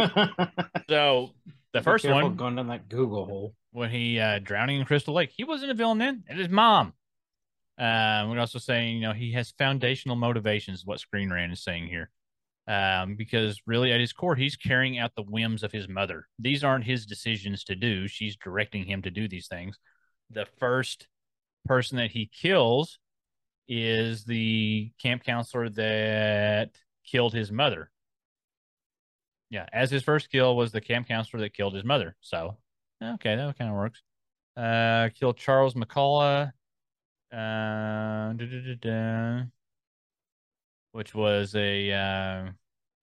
[0.89, 1.31] so
[1.73, 3.55] the Be first one, going down that Google hole.
[3.71, 6.23] when he uh, drowning in Crystal Lake, he wasn't a villain then.
[6.29, 6.93] It his mom.
[7.77, 10.85] Um, we're also saying, you know, he has foundational motivations.
[10.85, 12.09] What Screen Rant is saying here,
[12.67, 16.27] um, because really at his core, he's carrying out the whims of his mother.
[16.37, 18.07] These aren't his decisions to do.
[18.07, 19.79] She's directing him to do these things.
[20.29, 21.07] The first
[21.65, 22.99] person that he kills
[23.67, 26.71] is the camp counselor that
[27.05, 27.91] killed his mother.
[29.49, 32.15] Yeah, as his first kill was the camp counselor that killed his mother.
[32.21, 32.57] So,
[33.01, 34.01] okay, that kind of works.
[34.55, 36.51] Uh, killed Charles McCullough,
[37.31, 38.33] uh,
[40.91, 42.51] which was a uh,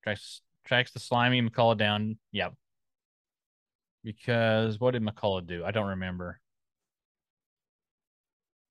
[0.05, 2.19] tracks tracks the slimy McCullough down.
[2.33, 2.55] Yep.
[4.05, 5.65] Because what did McCullough do?
[5.65, 6.41] I don't remember.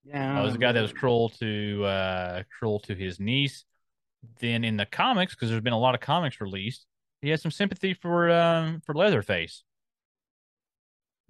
[0.05, 0.39] Yeah.
[0.39, 3.65] It was a guy that was cruel to uh cruel to his niece.
[4.39, 6.85] Then in the comics, because there's been a lot of comics released,
[7.21, 9.63] he has some sympathy for um for Leatherface.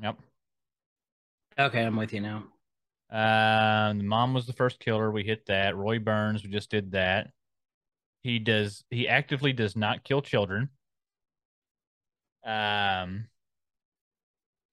[0.02, 0.18] Yep.
[1.58, 2.44] Okay, I'm with you now.
[3.10, 5.10] Um, the mom was the first killer.
[5.10, 5.76] We hit that.
[5.78, 7.30] Roy Burns, we just did that.
[8.24, 8.84] He does.
[8.90, 10.70] He actively does not kill children.
[12.44, 13.28] Um.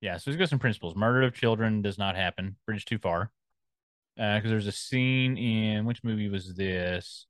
[0.00, 0.96] Yeah, so he's got some principles.
[0.96, 2.56] Murder of children does not happen.
[2.66, 3.30] Bridge too far.
[4.18, 7.26] Uh, Because there's a scene in which movie was this?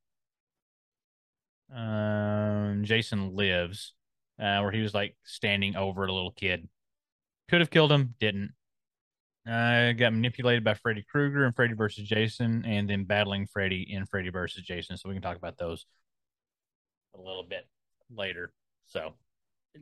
[1.75, 3.95] Um, Jason Lives,
[4.41, 6.69] uh, where he was like standing over a little kid.
[7.49, 8.53] Could have killed him, didn't.
[9.49, 14.07] Uh, got manipulated by Freddy Krueger and Freddy versus Jason, and then battling Freddy in
[14.07, 14.97] Freddy versus Jason.
[14.97, 15.85] So we can talk about those
[17.15, 17.67] a little bit
[18.15, 18.53] later.
[18.87, 19.15] So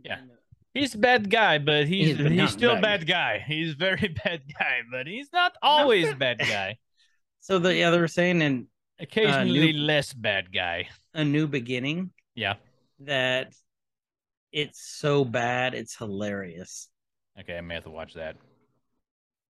[0.03, 0.21] Yeah.
[0.73, 3.01] he's a bad guy, but he's He's he's, still a bad.
[3.01, 3.45] bad guy.
[3.47, 6.79] He's very bad guy, but he's not always bad guy.
[7.43, 8.67] So the yeah, they were saying in
[9.01, 10.89] Occasionally new- less bad guy.
[11.15, 12.57] a new beginning Yeah.
[13.01, 13.53] that
[14.53, 16.89] it's so bad it's hilarious.
[17.39, 18.37] Okay, I may have to watch that.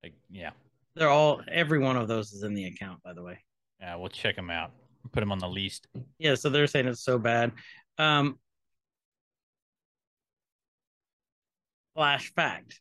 [0.03, 0.51] Like, yeah,
[0.95, 3.39] They're all every one of those is in the account, by the way.
[3.81, 4.73] yeah, we'll check them out.
[5.13, 5.89] Put them on the least.
[6.19, 7.53] Yeah, so they're saying it's so bad.
[7.99, 8.39] Um
[11.95, 12.81] flash fact.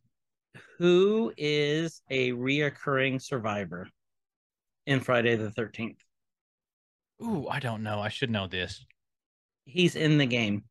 [0.78, 3.90] Who is a reoccurring survivor
[4.86, 5.98] in Friday the 13th?
[7.22, 8.00] Ooh, I don't know.
[8.00, 8.86] I should know this.
[9.66, 10.64] He's in the game.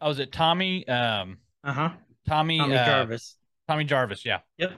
[0.00, 0.86] Oh, is it Tommy?
[0.88, 1.90] Um, Uh-huh.
[2.26, 2.58] Tommy.
[2.58, 3.36] Tommy uh, Jarvis.
[3.68, 4.24] Tommy Jarvis.
[4.24, 4.40] Yeah.
[4.58, 4.72] Yep.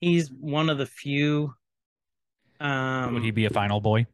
[0.00, 1.54] He's one of the few
[2.60, 4.06] um Would he be a final boy?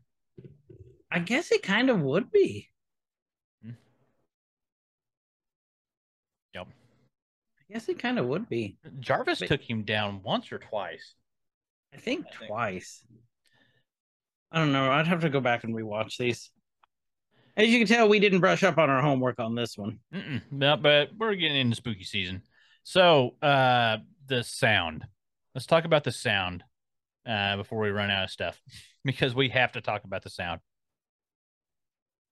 [1.11, 2.69] I guess it kind of would be.
[3.63, 3.71] Hmm.
[6.55, 6.67] Yep.
[6.69, 8.77] I guess it kind of would be.
[9.01, 11.15] Jarvis But- took him down once or twice.
[11.93, 13.05] I think I think- twice.
[14.55, 14.89] I don't know.
[14.89, 16.51] I'd have to go back and rewatch these.
[17.57, 19.99] As you can tell, we didn't brush up on our homework on this one.
[20.15, 22.43] Mm-mm, no, but we're getting into spooky season.
[22.85, 25.05] So, uh, the sound.
[25.57, 26.63] Let's talk about the sound
[27.27, 28.61] uh, before we run out of stuff,
[29.05, 30.61] because we have to talk about the sound.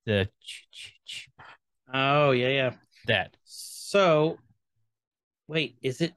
[0.06, 1.30] The ch- ch- ch-
[1.92, 2.70] Oh yeah, yeah.
[3.06, 4.38] that So
[5.48, 6.14] wait, is it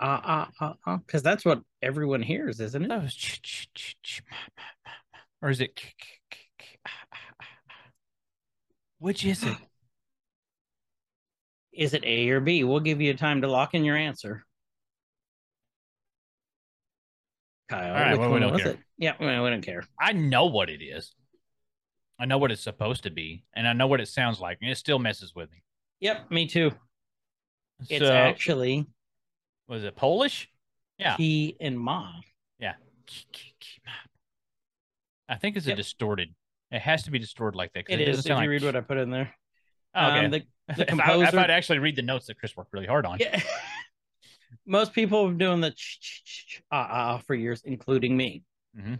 [0.00, 0.96] ah ah ah ah?
[0.98, 2.88] Because that's what everyone hears, isn't it?
[2.88, 5.78] Was ch- ch- ch- ma- ma- ma- or is it
[6.86, 7.90] ah, ah, ah,
[8.98, 9.56] which is it?
[11.72, 12.64] Is it A or B?
[12.64, 14.46] We'll give you time to lock in your answer.
[17.68, 18.72] Kyle, All right, well, we don't was care.
[18.72, 18.78] it?
[18.96, 19.84] Yeah, we we don't care.
[20.00, 21.14] I know what it is.
[22.18, 24.70] I know what it's supposed to be, and I know what it sounds like, and
[24.70, 25.62] it still messes with me.
[26.00, 26.72] Yep, me too.
[27.90, 28.86] It's so, actually
[29.68, 30.48] was it Polish?
[30.98, 31.16] Yeah.
[31.16, 32.10] P and Ma.
[32.58, 32.74] Yeah.
[35.28, 35.76] I think it's a Yep.
[35.76, 36.34] distorted.
[36.70, 37.84] It has to be distorted like that.
[37.88, 38.24] It doesn't is.
[38.24, 39.34] Sound you like read what I put in there.
[39.94, 40.24] Oh, okay.
[40.26, 40.42] Um, the,
[40.76, 43.18] the if, I, I'd actually read the notes that Chris worked really hard on.
[43.18, 43.40] yeah.
[44.66, 48.16] Most people have been doing the ch- ch- ch- ch- ah, ah for years, including
[48.16, 48.42] me.
[48.76, 48.98] Mhm.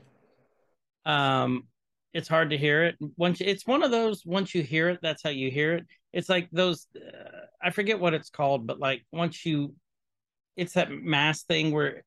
[1.05, 1.65] Um,
[2.13, 2.97] it's hard to hear it.
[3.17, 4.25] Once it's one of those.
[4.25, 5.87] Once you hear it, that's how you hear it.
[6.13, 6.87] It's like those.
[6.97, 9.75] Uh, I forget what it's called, but like once you,
[10.57, 12.03] it's that mass thing where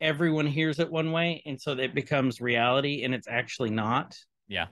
[0.00, 4.16] everyone hears it one way, and so it becomes reality, and it's actually not.
[4.48, 4.66] Yeah.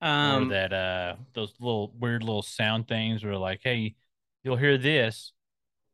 [0.00, 3.96] Um, or that uh those little weird little sound things where like, hey,
[4.44, 5.32] you'll hear this,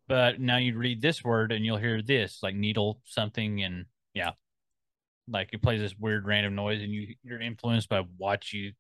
[0.08, 4.32] but now you read this word and you'll hear this, like needle something and yeah.
[5.26, 8.72] Like it plays this weird random noise and you you're influenced by what you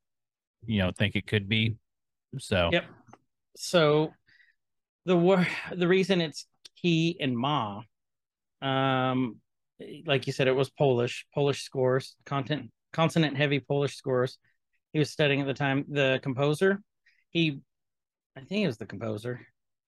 [0.66, 1.76] you know think it could be.
[2.38, 2.84] So Yep.
[3.56, 4.12] So
[5.06, 6.46] the word the reason it's
[6.84, 7.80] key and ma,
[8.60, 9.36] um,
[10.06, 14.38] like you said, it was Polish, Polish scores, content consonant heavy Polish scores.
[14.92, 15.86] He was studying at the time.
[15.88, 16.80] The composer,
[17.30, 17.60] he,
[18.36, 19.40] I think he was the composer.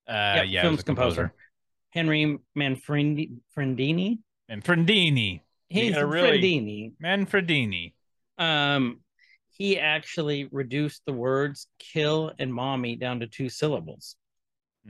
[0.08, 1.32] uh Yep, yeah, film's was composer.
[1.90, 4.18] Henry Manfredi Frendini.
[4.48, 5.40] And Frendini.
[5.68, 6.92] He's gotta really- Frendini.
[7.02, 7.92] Manfredini.
[8.38, 9.00] Um,
[9.50, 14.16] he actually reduced the words "kill" and "mommy" down to two syllables.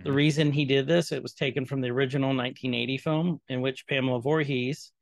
[0.05, 0.15] The Mhm.
[0.15, 4.21] reason he did this, it was taken from the original 1980 film in which Pamela
[4.21, 4.93] Voorhees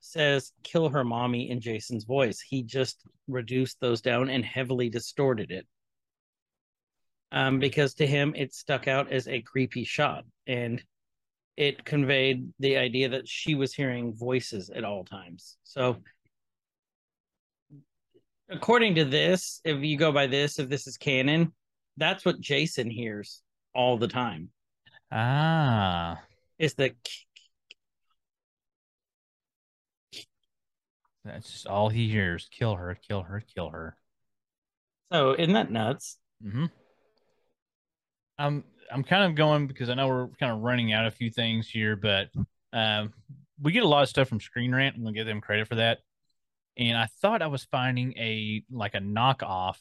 [0.00, 2.40] says kill her mommy in Jason's voice.
[2.40, 5.66] He just reduced those down and heavily distorted it.
[7.30, 10.82] Um, because to him it stuck out as a creepy shot and
[11.56, 15.58] it conveyed the idea that she was hearing voices at all times.
[15.62, 16.02] So
[18.48, 21.52] according to this, if you go by this, if this is canon,
[21.98, 23.42] that's what Jason hears
[23.74, 24.50] all the time.
[25.10, 26.20] Ah.
[26.58, 26.94] it's the
[31.24, 32.48] That's just all he hears.
[32.50, 33.96] Kill her, kill her, kill her.
[35.12, 36.18] so isn't that nuts?
[36.44, 36.66] Mm-hmm.
[38.38, 41.30] I'm I'm kind of going because I know we're kind of running out a few
[41.30, 42.28] things here, but
[42.72, 43.12] um,
[43.60, 44.96] we get a lot of stuff from Screen Rant.
[44.96, 45.98] I'm gonna give them credit for that.
[46.76, 49.76] And I thought I was finding a like a knockoff,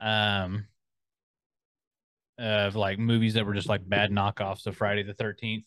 [0.00, 0.66] um,
[2.40, 5.64] of like movies that were just like bad knockoffs of Friday the Thirteenth.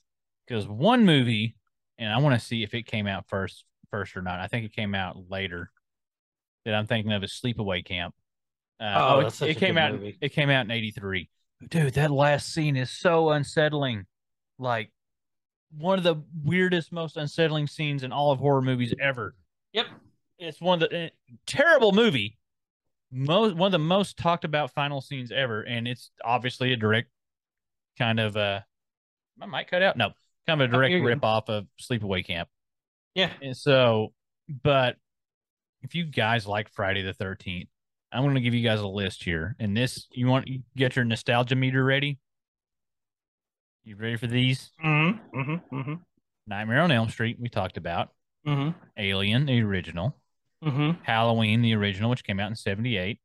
[0.47, 1.55] Because one movie,
[1.97, 4.39] and I want to see if it came out first first or not.
[4.39, 5.69] I think it came out later.
[6.65, 8.15] That I'm thinking of is Sleepaway Camp.
[8.80, 9.93] Uh, Oh, it- it came out.
[9.93, 10.17] movie.
[10.21, 11.30] It came out in '83.
[11.69, 14.05] Dude, that last scene is so unsettling.
[14.59, 14.91] Like
[15.78, 19.36] one of the weirdest, most unsettling scenes in all of horror movies ever.
[19.74, 19.88] Yep.
[20.39, 21.09] It's one of the eh,
[21.45, 22.38] terrible movie.
[23.14, 27.09] Most one of the most talked about final scenes ever, and it's obviously a direct
[27.99, 28.59] kind of uh
[29.41, 29.97] I might cut out.
[29.97, 30.11] No,
[30.47, 31.07] kind of a Oh, direct you're good.
[31.07, 32.49] rip off of Sleepaway Camp.
[33.16, 33.32] Yeah.
[33.41, 34.14] And so,
[34.64, 34.97] but
[35.84, 37.70] if you guys like Friday the Thirteenth,
[38.11, 39.55] I'm going to give you guys a list here.
[39.59, 42.20] And this, you want you get your nostalgia meter ready?
[43.84, 44.72] You ready for these?
[44.84, 45.39] Mm-hmm.
[45.39, 45.76] Mm-hmm.
[45.76, 45.93] Mm-hmm.
[46.47, 48.09] Nightmare on Elm Street, we talked about.
[48.47, 48.78] Mm-hmm.
[48.97, 50.16] Alien, the original.
[50.64, 51.01] Mm-hmm.
[51.03, 53.20] Halloween, the original, which came out in 78.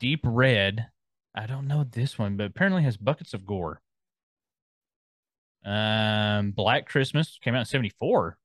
[0.00, 0.86] Deep Red,
[1.34, 3.80] I don't know this one, but apparently has buckets of gore.
[5.64, 8.38] Um, Black Christmas came out in 74.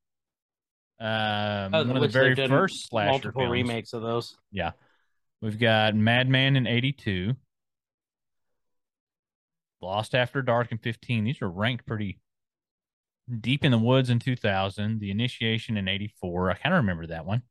[0.99, 1.07] Um,
[1.73, 3.51] Oh, one of the very first slasher Multiple films.
[3.51, 4.35] remakes of those.
[4.51, 4.71] Yeah.
[5.41, 7.33] We've got Madman in 82.
[9.81, 11.23] Lost After Dark in 15.
[11.23, 12.19] These are ranked pretty
[13.39, 14.99] deep in the woods in 2000.
[14.99, 16.51] The Initiation in 84.
[16.51, 17.41] I kind of remember that one.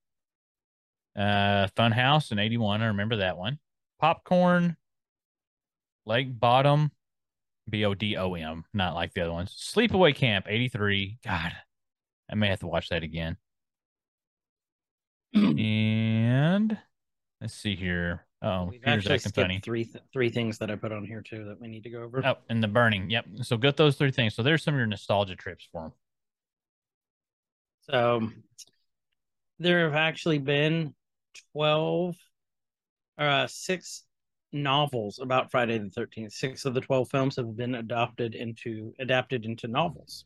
[1.16, 2.82] Uh, Funhouse in 81.
[2.82, 3.58] I remember that one.
[4.00, 4.76] Popcorn,
[6.06, 6.90] Lake Bodom,
[7.68, 9.54] B O D O M, not like the other ones.
[9.74, 11.18] Sleepaway Camp 83.
[11.24, 11.52] God,
[12.30, 13.36] I may have to watch that again.
[15.34, 16.78] and
[17.40, 18.26] let's see here.
[18.42, 19.60] Oh, We've here's acting funny.
[19.62, 22.02] three th- three things that I put on here too that we need to go
[22.02, 22.24] over.
[22.24, 23.10] Oh, and the burning.
[23.10, 23.26] Yep.
[23.42, 24.34] So get those three things.
[24.34, 25.92] So there's some of your nostalgia trips for them.
[27.82, 28.30] So
[29.58, 30.94] there have actually been
[31.52, 32.16] 12
[33.18, 34.04] uh six
[34.52, 36.32] novels about Friday the 13th.
[36.32, 40.24] Six of the 12 films have been adopted into adapted into novels.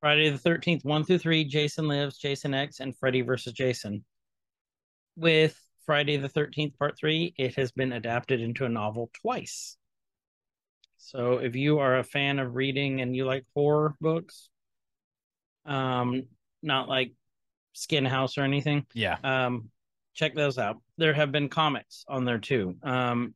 [0.00, 4.04] Friday the 13th, 1 through 3, Jason Lives, Jason X, and Freddy versus Jason.
[5.16, 9.78] With Friday the 13th, part 3, it has been adapted into a novel twice.
[10.98, 14.50] So if you are a fan of reading and you like horror books,
[15.64, 16.24] um,
[16.62, 17.12] not like
[17.74, 19.18] Skin House or anything, Yeah.
[19.22, 19.70] um,
[20.14, 20.80] check those out.
[20.96, 22.76] There have been comics on there too.
[22.82, 23.34] Um,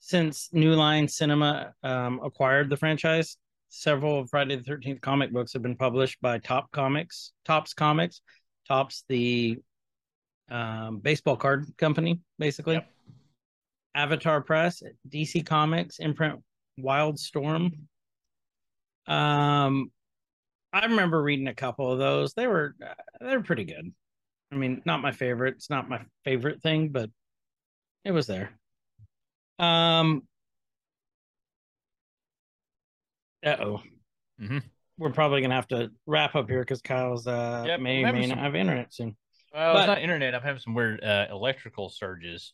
[0.00, 3.36] since New Line Cinema um, acquired the franchise,
[3.68, 8.20] several of Friday the Thirteenth comic books have been published by Top Comics, Topps Comics,
[8.68, 9.58] Topps the
[10.50, 12.74] um, baseball card company, basically.
[12.74, 12.90] Yep.
[13.94, 16.40] Avatar Press, DC Comics, imprint
[16.80, 17.72] Wildstorm.
[19.06, 19.90] Um,
[20.74, 22.34] I remember reading a couple of those.
[22.34, 23.92] They were uh, they were pretty good.
[24.50, 25.54] I mean, not my favorite.
[25.54, 27.10] It's not my favorite thing, but
[28.04, 28.50] it was there.
[29.60, 30.24] Um.
[33.46, 33.82] Uh oh.
[34.40, 34.62] Mhm.
[34.98, 38.38] We're probably gonna have to wrap up here because Kyle's uh Yep, may may not
[38.38, 39.16] have internet soon.
[39.52, 40.34] Well, But- it's not internet.
[40.34, 42.52] I'm having some weird uh, electrical surges,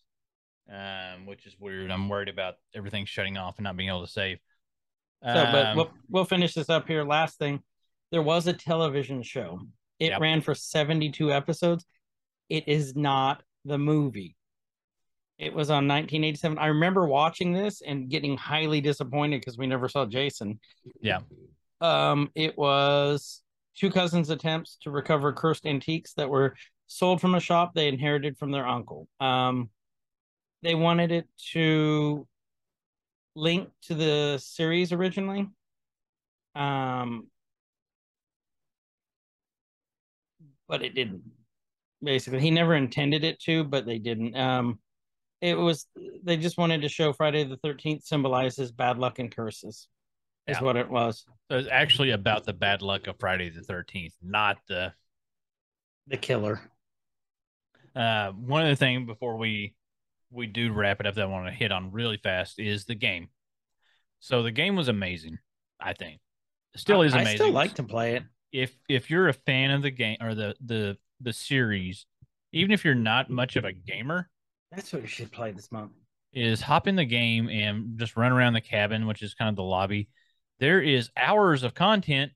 [0.71, 1.91] um, which is weird.
[1.91, 4.39] I'm worried about everything shutting off and not being able to save.
[5.23, 7.03] So, but Um, we'll we'll finish this up here.
[7.05, 7.63] Last thing,
[8.11, 9.61] there was a television show.
[9.99, 10.21] It Yep.
[10.21, 11.85] ran for seventy two episodes.
[12.49, 14.37] It is not the movie.
[15.39, 16.59] It was on 1987.
[16.59, 20.61] I remember watching this and getting highly disappointed because we never saw Jason.
[21.01, 21.21] Yeah.
[21.81, 23.43] Um, it was
[23.75, 26.57] two cousins' attempts to recover cursed antiques that were
[26.89, 29.09] sold from a shop they inherited from their uncle.
[29.19, 29.71] Um,
[30.63, 32.27] they wanted it to
[33.35, 35.49] link to the series originally.
[36.55, 37.29] Um,
[40.71, 41.23] but it didn't.
[42.03, 44.35] Basically, he never intended it to, but they didn't.
[44.35, 44.79] Um,
[45.43, 45.87] it was
[46.23, 49.89] they just wanted to show Friday the Thirteenth symbolizes bad luck and curses.
[50.47, 50.63] Is Yeah.
[50.63, 51.27] what it was.
[51.51, 54.95] so it's actually about the bad luck of Friday the 13th, not the.
[56.07, 56.61] The killer.
[57.95, 59.75] Uh, one other thing before we
[60.31, 62.95] we do wrap it up that I want to hit on really fast is the
[62.95, 63.29] game.
[64.21, 65.39] So the game was amazing.
[65.81, 66.21] I think
[66.77, 67.33] still is amazing.
[67.33, 68.23] I still like to play it.
[68.53, 72.07] If if you're a fan of the game or the the the series,
[72.53, 74.31] even if you're not much of a gamer,
[74.73, 75.93] That's what you should play this month.
[76.33, 79.57] is hop in the game and just run around the cabin, which is kind of
[79.57, 80.09] the lobby.
[80.61, 82.33] There is hours of content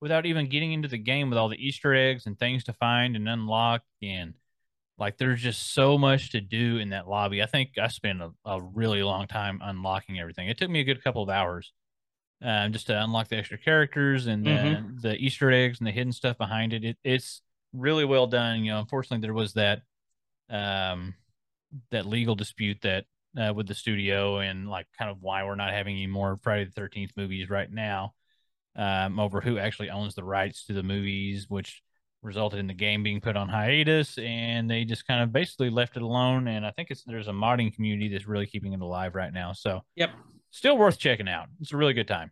[0.00, 3.16] without even getting into the game with all the Easter eggs and things to find
[3.16, 3.82] and unlock.
[4.02, 4.34] And
[4.98, 7.42] like, there's just so much to do in that lobby.
[7.42, 10.48] I think I spent a, a really long time unlocking everything.
[10.48, 11.72] It took me a good couple of hours
[12.42, 15.02] um, just to unlock the extra characters and Mhm.
[15.02, 16.84] the, the Easter eggs and the hidden stuff behind it.
[16.84, 16.98] it.
[17.04, 18.64] It's really well done.
[18.64, 19.82] You know, unfortunately, there was that
[20.50, 21.14] um,
[21.90, 23.04] that legal dispute that
[23.36, 26.64] uh, with the studio and like kind of why we're not having any more Friday
[26.66, 28.14] the Thirteenth movies right now
[28.76, 31.82] um, over who actually owns the rights to the movies, which
[32.22, 35.96] resulted in the game being put on hiatus, and they just kind of basically left
[35.96, 36.48] it alone.
[36.48, 39.52] And I think it's there's a modding community that's really keeping it alive right now.
[39.52, 40.10] So Yep.
[40.54, 41.48] Still worth checking out.
[41.60, 42.30] It's a really good time.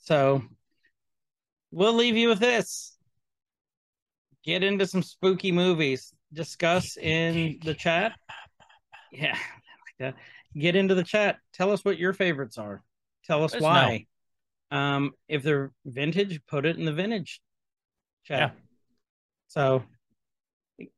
[0.00, 0.42] So
[1.70, 2.96] we'll leave you with this.
[4.44, 6.12] Get into some spooky movies.
[6.32, 8.12] Discuss in the chat.
[9.12, 9.36] Yeah,
[10.00, 10.14] like.
[10.58, 11.38] Get into the chat.
[11.52, 12.82] Tell us what your favorites are.
[13.24, 13.68] Tell us Let us know.
[13.68, 14.06] why.
[14.72, 17.40] Um, if they're vintage, put it in the vintage
[18.24, 18.38] chat.
[18.38, 18.50] Yeah.
[19.46, 19.84] So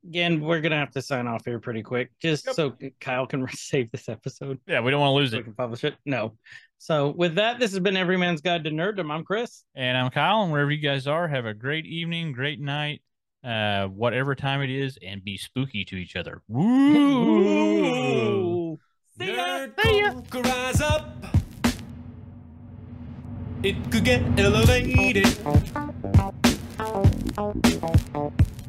[0.05, 2.55] again, we're gonna have to sign off here pretty quick, just Yep.
[2.55, 5.45] so Kyle can save this episode Yeah, we don't want to lose so we it.
[5.45, 5.95] can publish it.
[6.07, 6.37] No.
[6.79, 9.11] So with that, this has been Everyman's Guide to Nerddom.
[9.13, 9.65] I'm Chris.
[9.75, 13.03] And I'm Kyle, and wherever you guys are, have a great evening, great night,
[13.45, 16.43] uh, whatever time it is, and be spooky to each other.
[16.49, 16.71] Woo!
[19.19, 19.67] See ya.
[19.77, 21.09] Nerdcore, rise up.
[23.63, 25.29] It could get elevated.